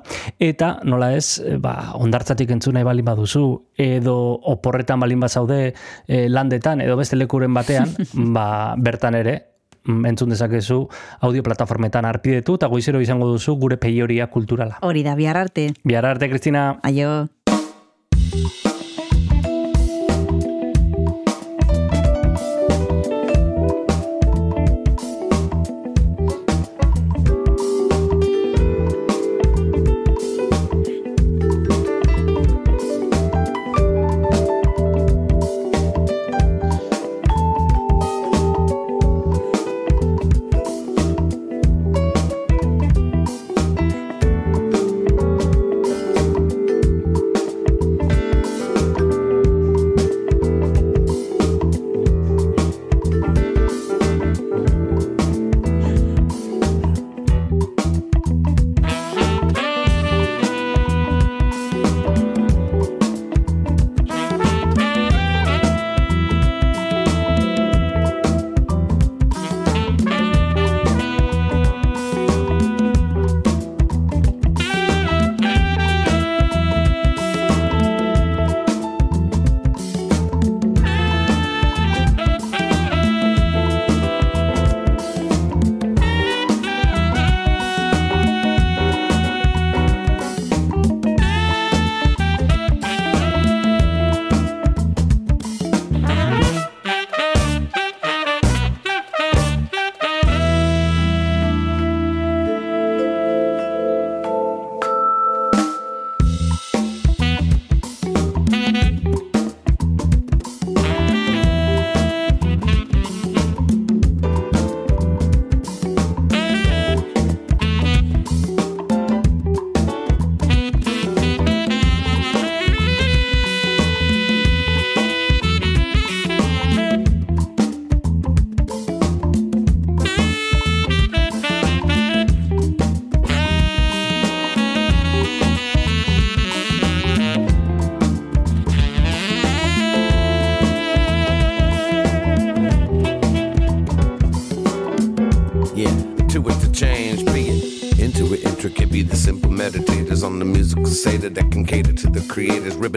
[0.40, 3.44] eta nola ez, e, ba, ondartzatik entzuna balin baduzu,
[3.76, 4.16] edo
[4.56, 7.92] oporretan balin bazaude e, landetan, edo beste lekuren batean,
[8.36, 8.48] ba,
[8.78, 9.36] bertan ere,
[9.84, 10.80] mm, entzun dezakezu
[11.26, 14.80] audio plataformetan arpidetu eta goizero izango duzu gure peioria kulturala.
[14.86, 15.72] Hori da, bihar arte.
[15.84, 16.68] Bihar arte, Kristina.
[16.86, 17.26] Aio.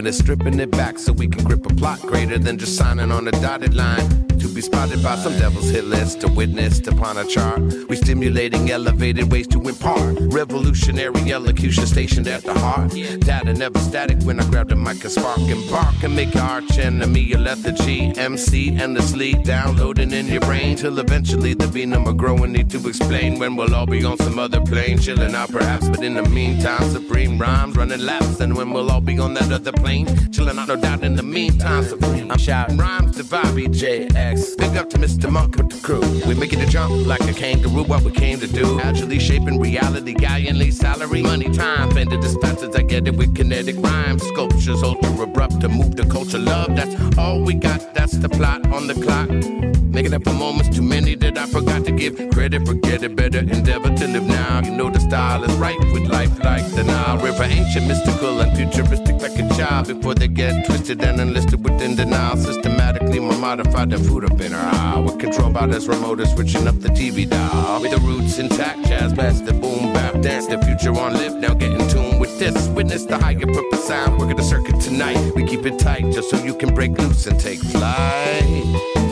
[0.00, 3.10] Ribbon it, stripping it back so we can grip a plot greater than just signing
[3.10, 4.29] on a dotted line.
[4.60, 7.62] Be spotted by some devil's hit list, to witnessed upon a chart.
[7.88, 10.18] We stimulating elevated ways to impart.
[10.20, 12.90] Revolutionary elocution stationed at the heart.
[12.90, 16.42] Data never static when I grab the mic and spark and bark and make your
[16.42, 18.12] arch enemy your lethargy.
[18.18, 22.86] MC endlessly downloading in your brain till eventually the venom will grow and need to
[22.86, 25.88] explain when we'll all be on some other plane, chilling out perhaps.
[25.88, 29.50] But in the meantime, supreme rhymes running laps, and when we'll all be on that
[29.50, 31.02] other plane, chilling out no doubt.
[31.02, 34.49] In the meantime, supreme, I'm shouting rhymes to Bobby JX.
[34.56, 35.30] Big up to Mr.
[35.30, 36.00] Monk with the crew.
[36.26, 38.80] We making a jump like a kangaroo, what we came to do.
[38.80, 41.88] Actually shaping reality, gallantly salary, money, time.
[41.90, 44.22] Bended dispatches, I get it with kinetic rhymes.
[44.26, 46.38] Sculptures ultra abrupt to move the culture.
[46.38, 47.94] Love, that's all we got.
[47.94, 49.28] That's the plot on the clock.
[49.90, 52.66] Making up for moments too many that I forgot to give credit.
[52.66, 54.60] Forget it, better endeavor to live now.
[54.64, 58.56] You know the style is right with life like the Nile River, ancient, mystical, and
[58.56, 59.88] futuristic like a child.
[59.88, 62.36] Before they get twisted and enlisted within denial,
[62.90, 64.98] systematically more modified than food up in our eye.
[64.98, 67.80] With control by this remote, switching up the TV dial.
[67.80, 69.12] With the roots intact, jazz,
[69.42, 71.36] the boom, bap, dance, the future on live.
[71.36, 72.68] Now get in tune with this.
[72.68, 74.18] Witness the higher purpose sound.
[74.18, 75.32] Working the circuit tonight.
[75.34, 79.09] We keep it tight just so you can break loose and take flight.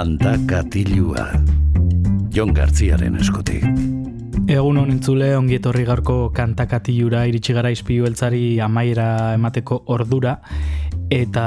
[0.00, 1.26] Kanta katilua.
[2.32, 3.66] Jon Gartziaren eskutik.
[4.48, 10.38] Egun honen entzule, ongi etorri gaurko kantakatilura iritsi gara izpilu beltzari amaiera emateko ordura,
[11.12, 11.44] eta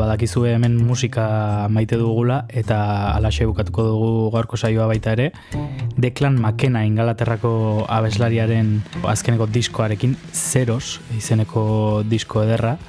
[0.00, 1.28] badakizue hemen musika
[1.70, 2.80] maite dugula, eta
[3.12, 5.30] alaxe bukatuko dugu gaurko saioa baita ere,
[5.94, 7.54] Declan McKenna ingalaterrako
[7.86, 8.80] abeslariaren
[9.14, 12.80] azkeneko diskoarekin, Zeros izeneko disko ederra,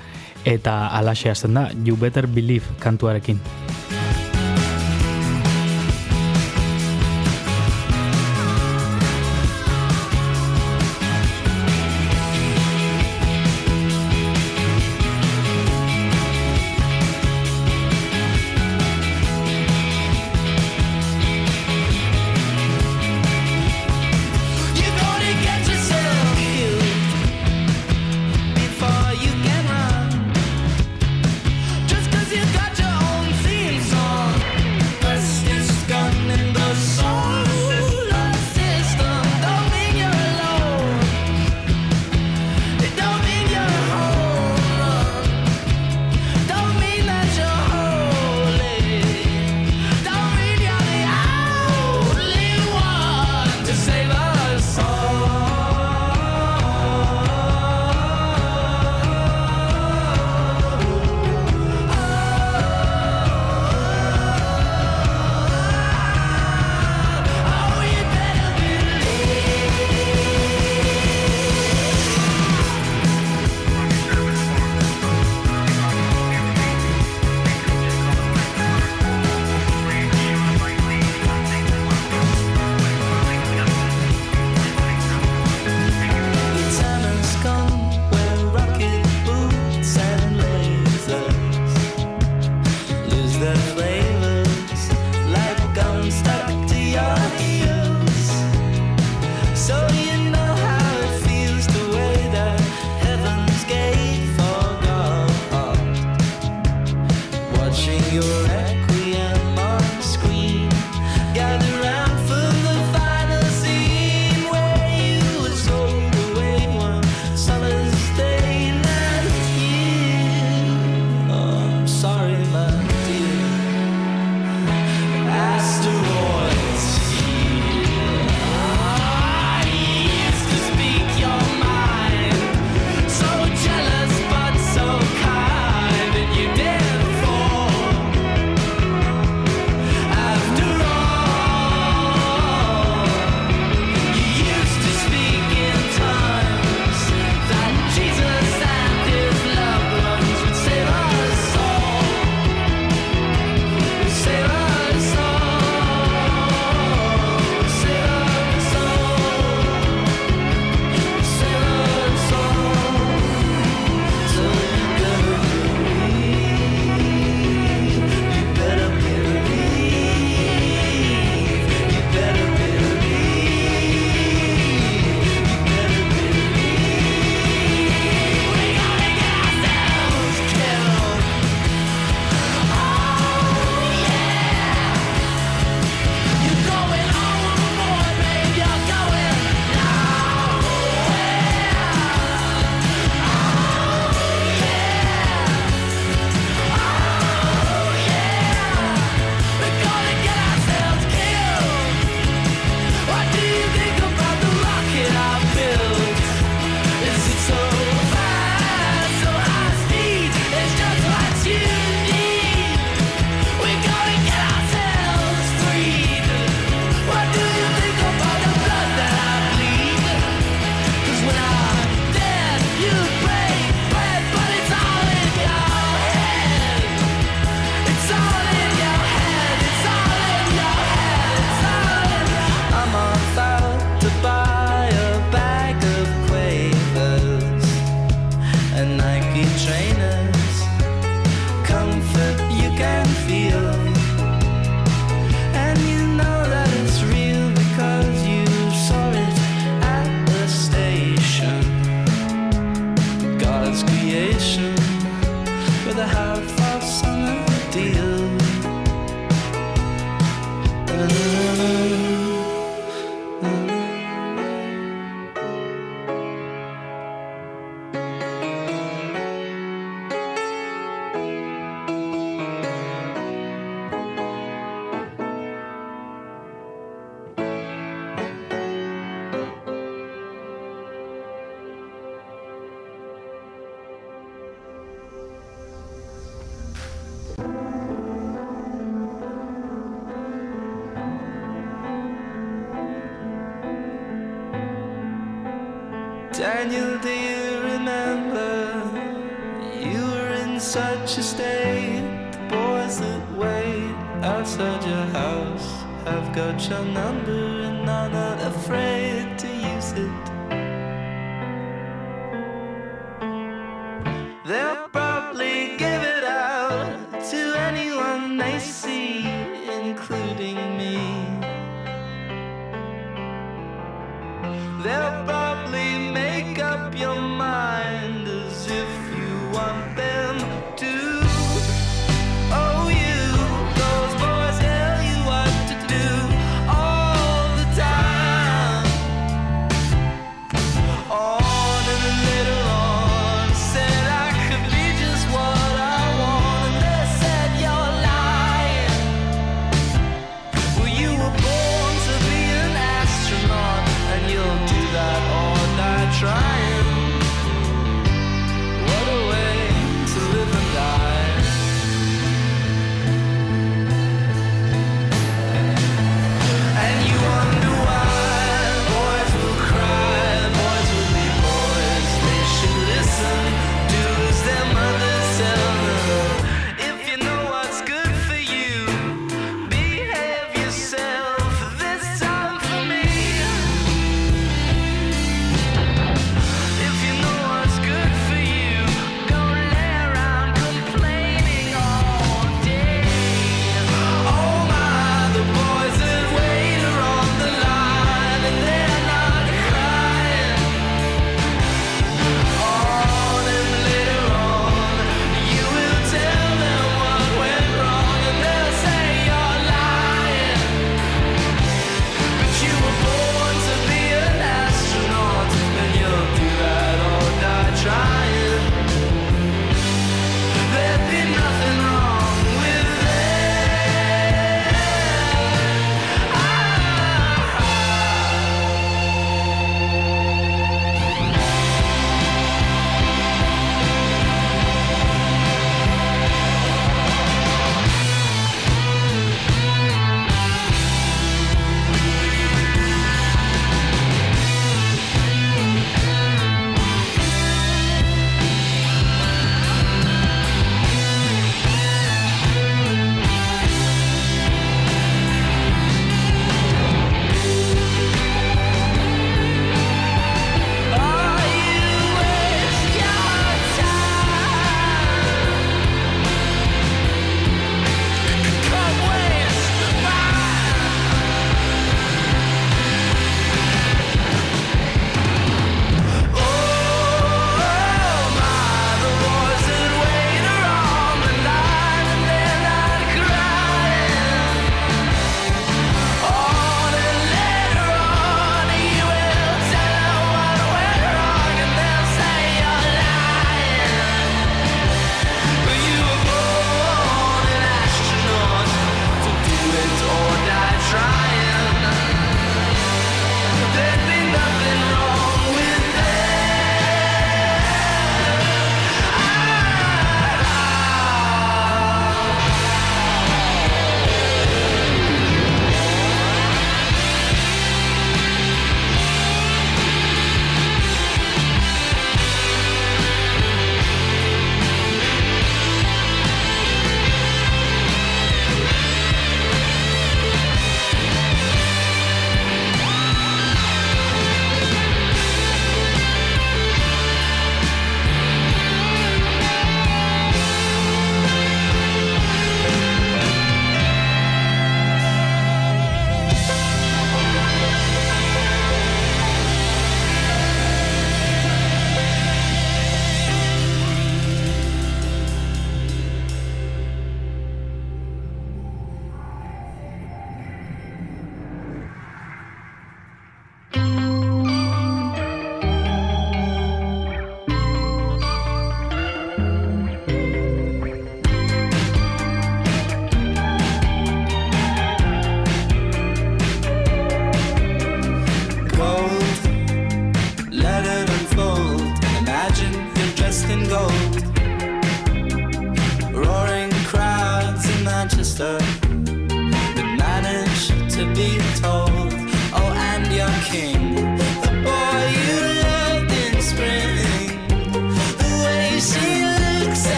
[0.41, 3.45] eta alaxe hasten da, You Better Believe kantuarekin.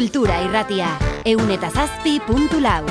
[0.00, 0.86] Kultura irratia,
[1.28, 2.86] eun eta zazpi puntu lau.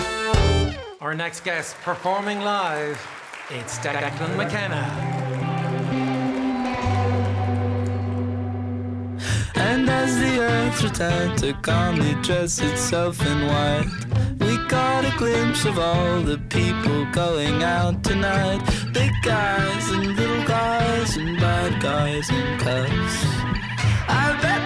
[1.02, 3.02] Our next guest performing live,
[3.50, 4.84] it's Declan McKenna.
[9.56, 13.90] And as the earth returned to calmly dress itself in white,
[14.42, 18.62] we caught a glimpse of all the people going out tonight.
[18.94, 23.16] Big guys and little guys and bad guys and cubs.
[24.08, 24.59] I bet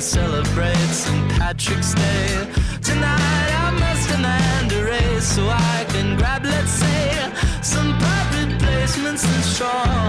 [0.00, 1.30] and celebrate St.
[1.32, 2.48] Patrick's Day.
[2.82, 7.32] Tonight I must demand a raise so I can grab, let's say,
[7.62, 9.99] some private placements and straw.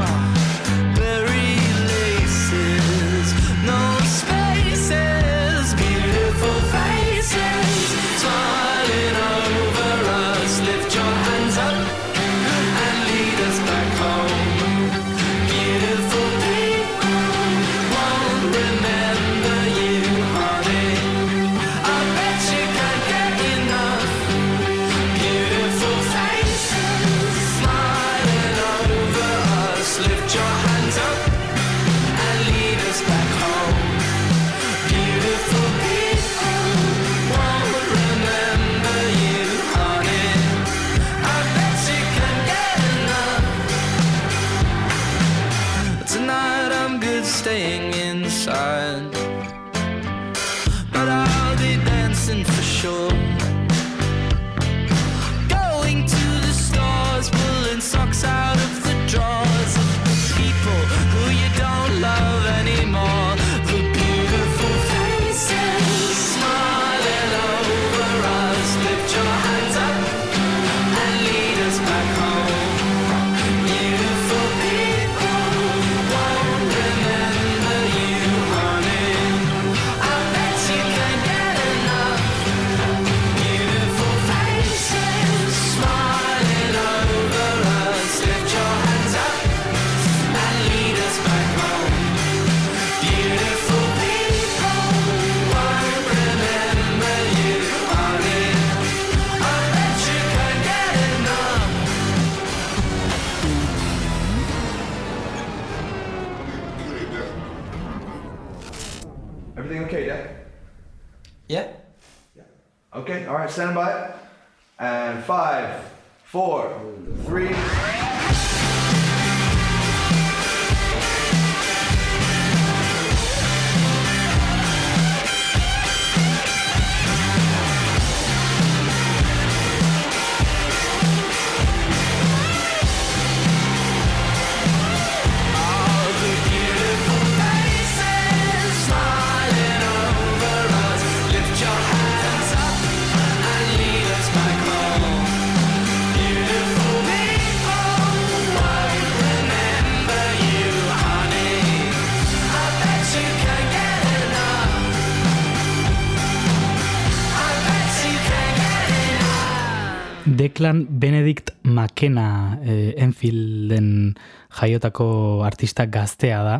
[160.61, 164.13] Declan Benedict McKenna eh, Enfielden
[164.53, 166.57] jaiotako artista gaztea da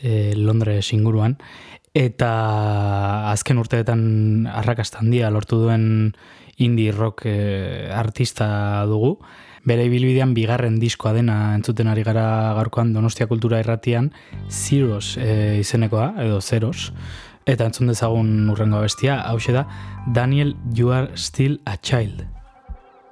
[0.00, 1.34] eh, Londres inguruan
[1.92, 2.30] eta
[3.28, 6.14] azken urteetan arrakasta handia lortu duen
[6.56, 8.46] indie rock eh, artista
[8.88, 9.18] dugu.
[9.68, 14.08] Bere ibilbidean bigarren diskoa dena entzuten ari gara gaurkoan Donostia Kultura Irratian
[14.48, 16.94] Zeros eh, izenekoa edo Zeros
[17.44, 19.66] eta entzun dezagun urrengo bestia, hau da
[20.06, 22.33] Daniel You Are Still a Child.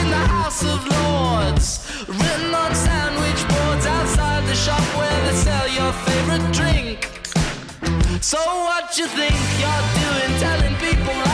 [0.00, 1.66] in the House of Lords.
[2.08, 6.98] Written on sandwich boards outside the shop where they sell your favorite drink.
[8.22, 11.29] So what you think you're doing telling people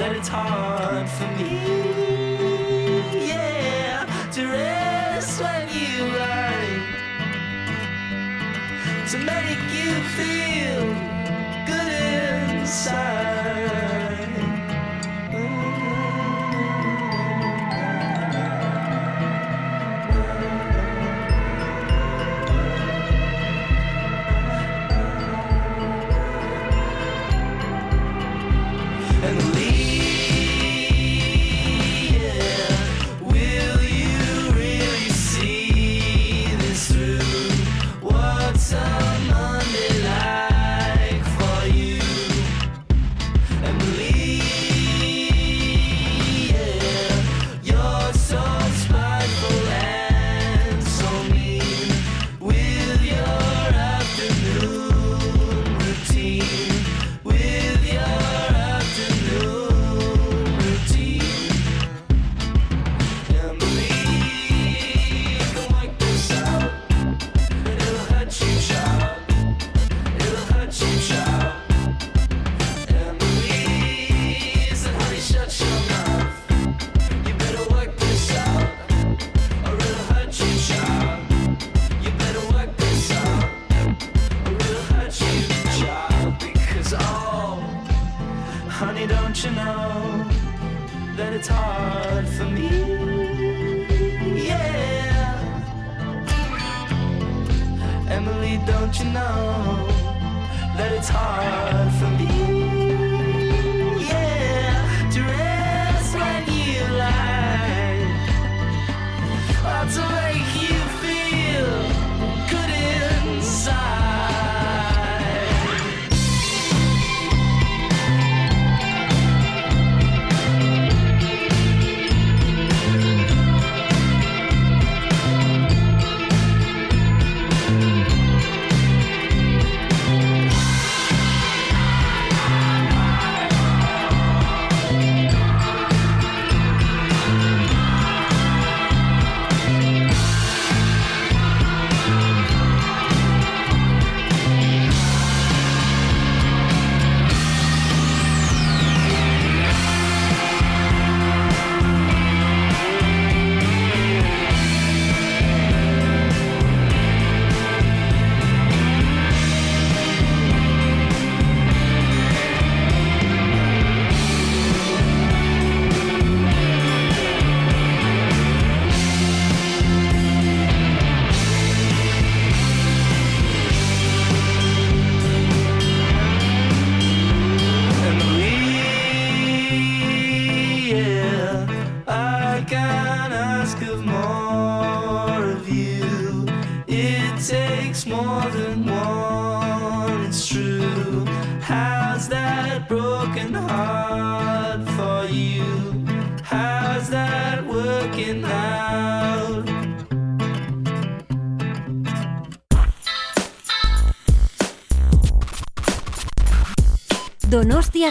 [0.00, 1.60] that it's hard for me,
[3.28, 6.78] yeah, to rest when you lie,
[9.10, 10.84] to make you feel
[11.66, 13.89] good inside.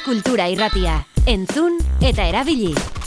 [0.05, 0.99] kultura irratia.
[1.27, 2.98] Entzun eta erabili.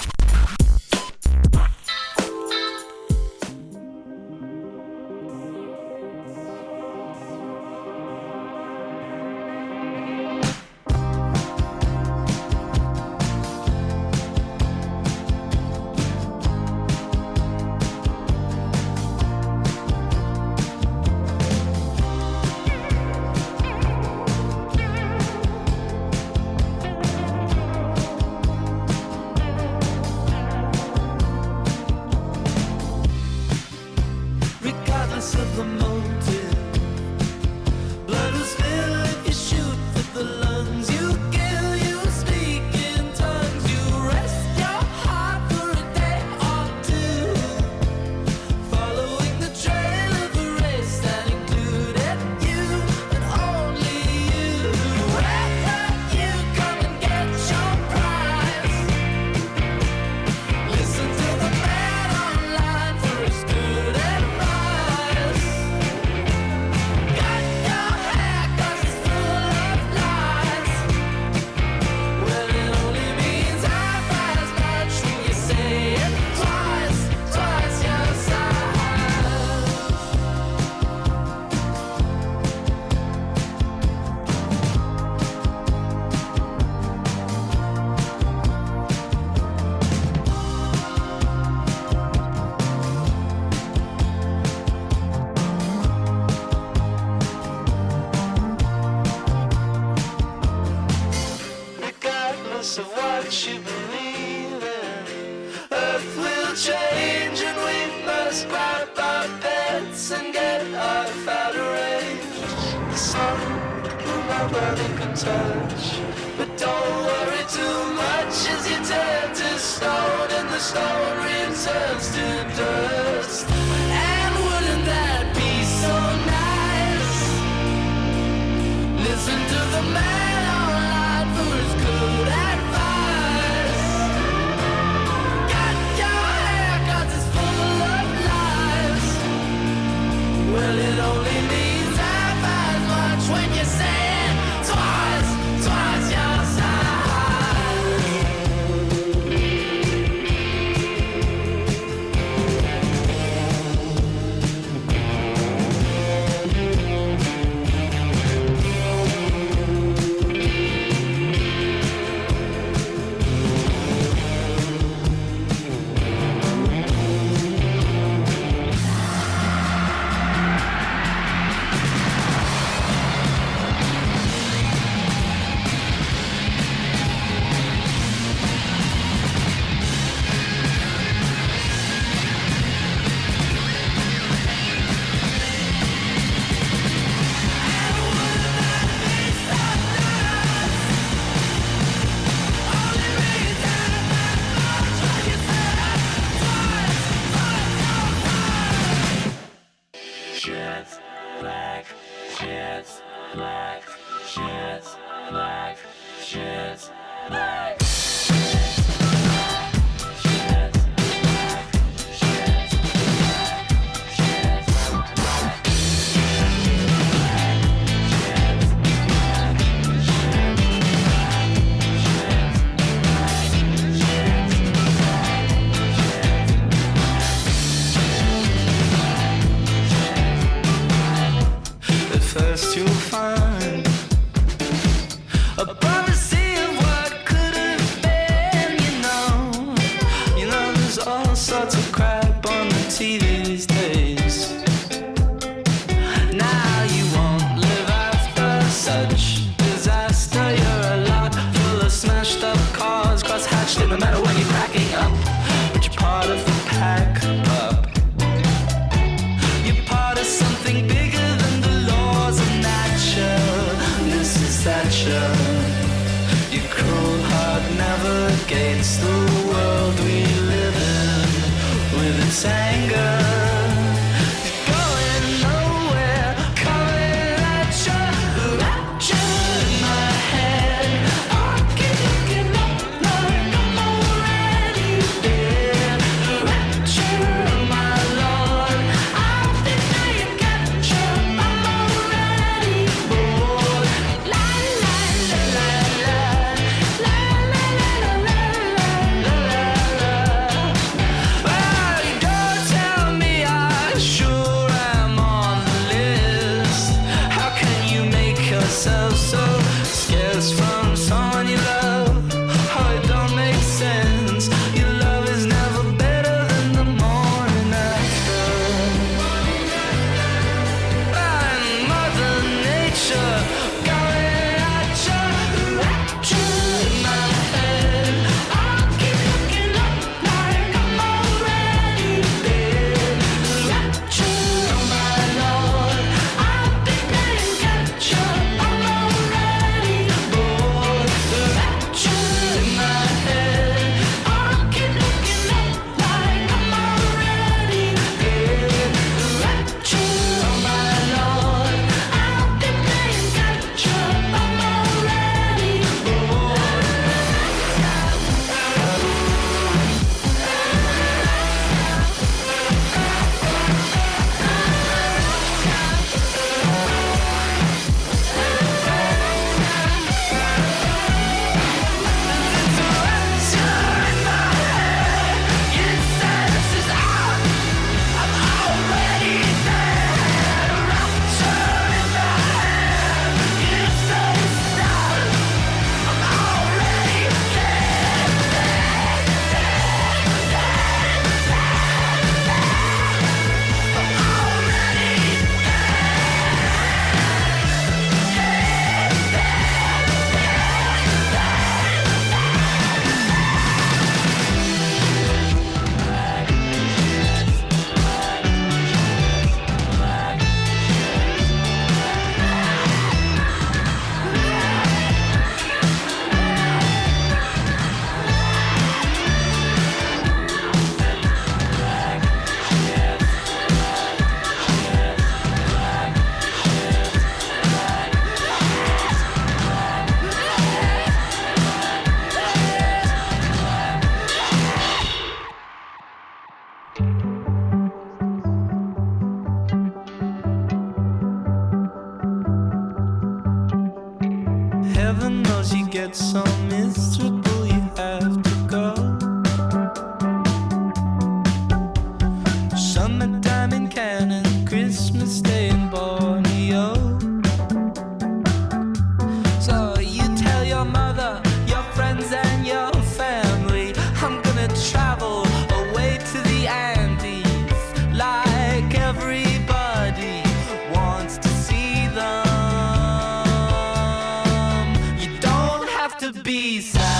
[476.32, 477.11] the B-side.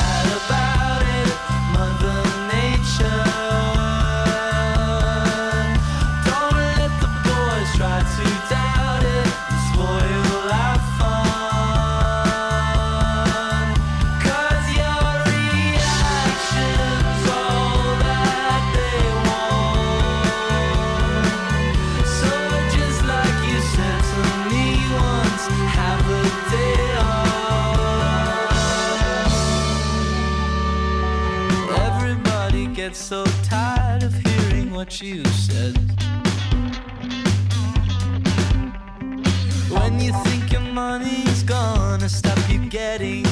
[34.83, 35.79] what you said.
[39.71, 43.32] When you think your money's gonna stop you getting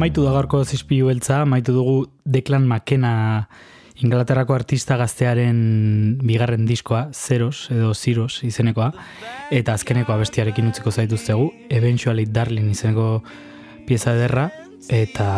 [0.00, 1.94] amaitu da gaurko zizpilu beltza, amaitu dugu
[2.24, 3.50] Declan McKenna
[4.00, 5.58] Inglaterrako artista gaztearen
[6.24, 8.94] bigarren diskoa, Zeros edo Ziros izenekoa,
[9.52, 13.20] eta azkeneko abestiarekin utziko zaituztegu, Eventually Darling izeneko
[13.84, 14.48] pieza ederra,
[14.88, 15.28] eta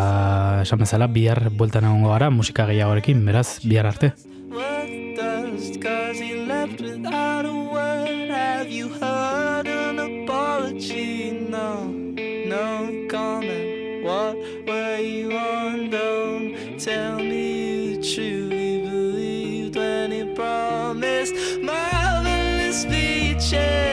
[0.63, 4.13] esan bezala bihar bueltan egongo gara musika gehiagorekin, beraz, bihar arte.
[16.83, 23.92] tell me you truly believed when he promised marvelous speeches.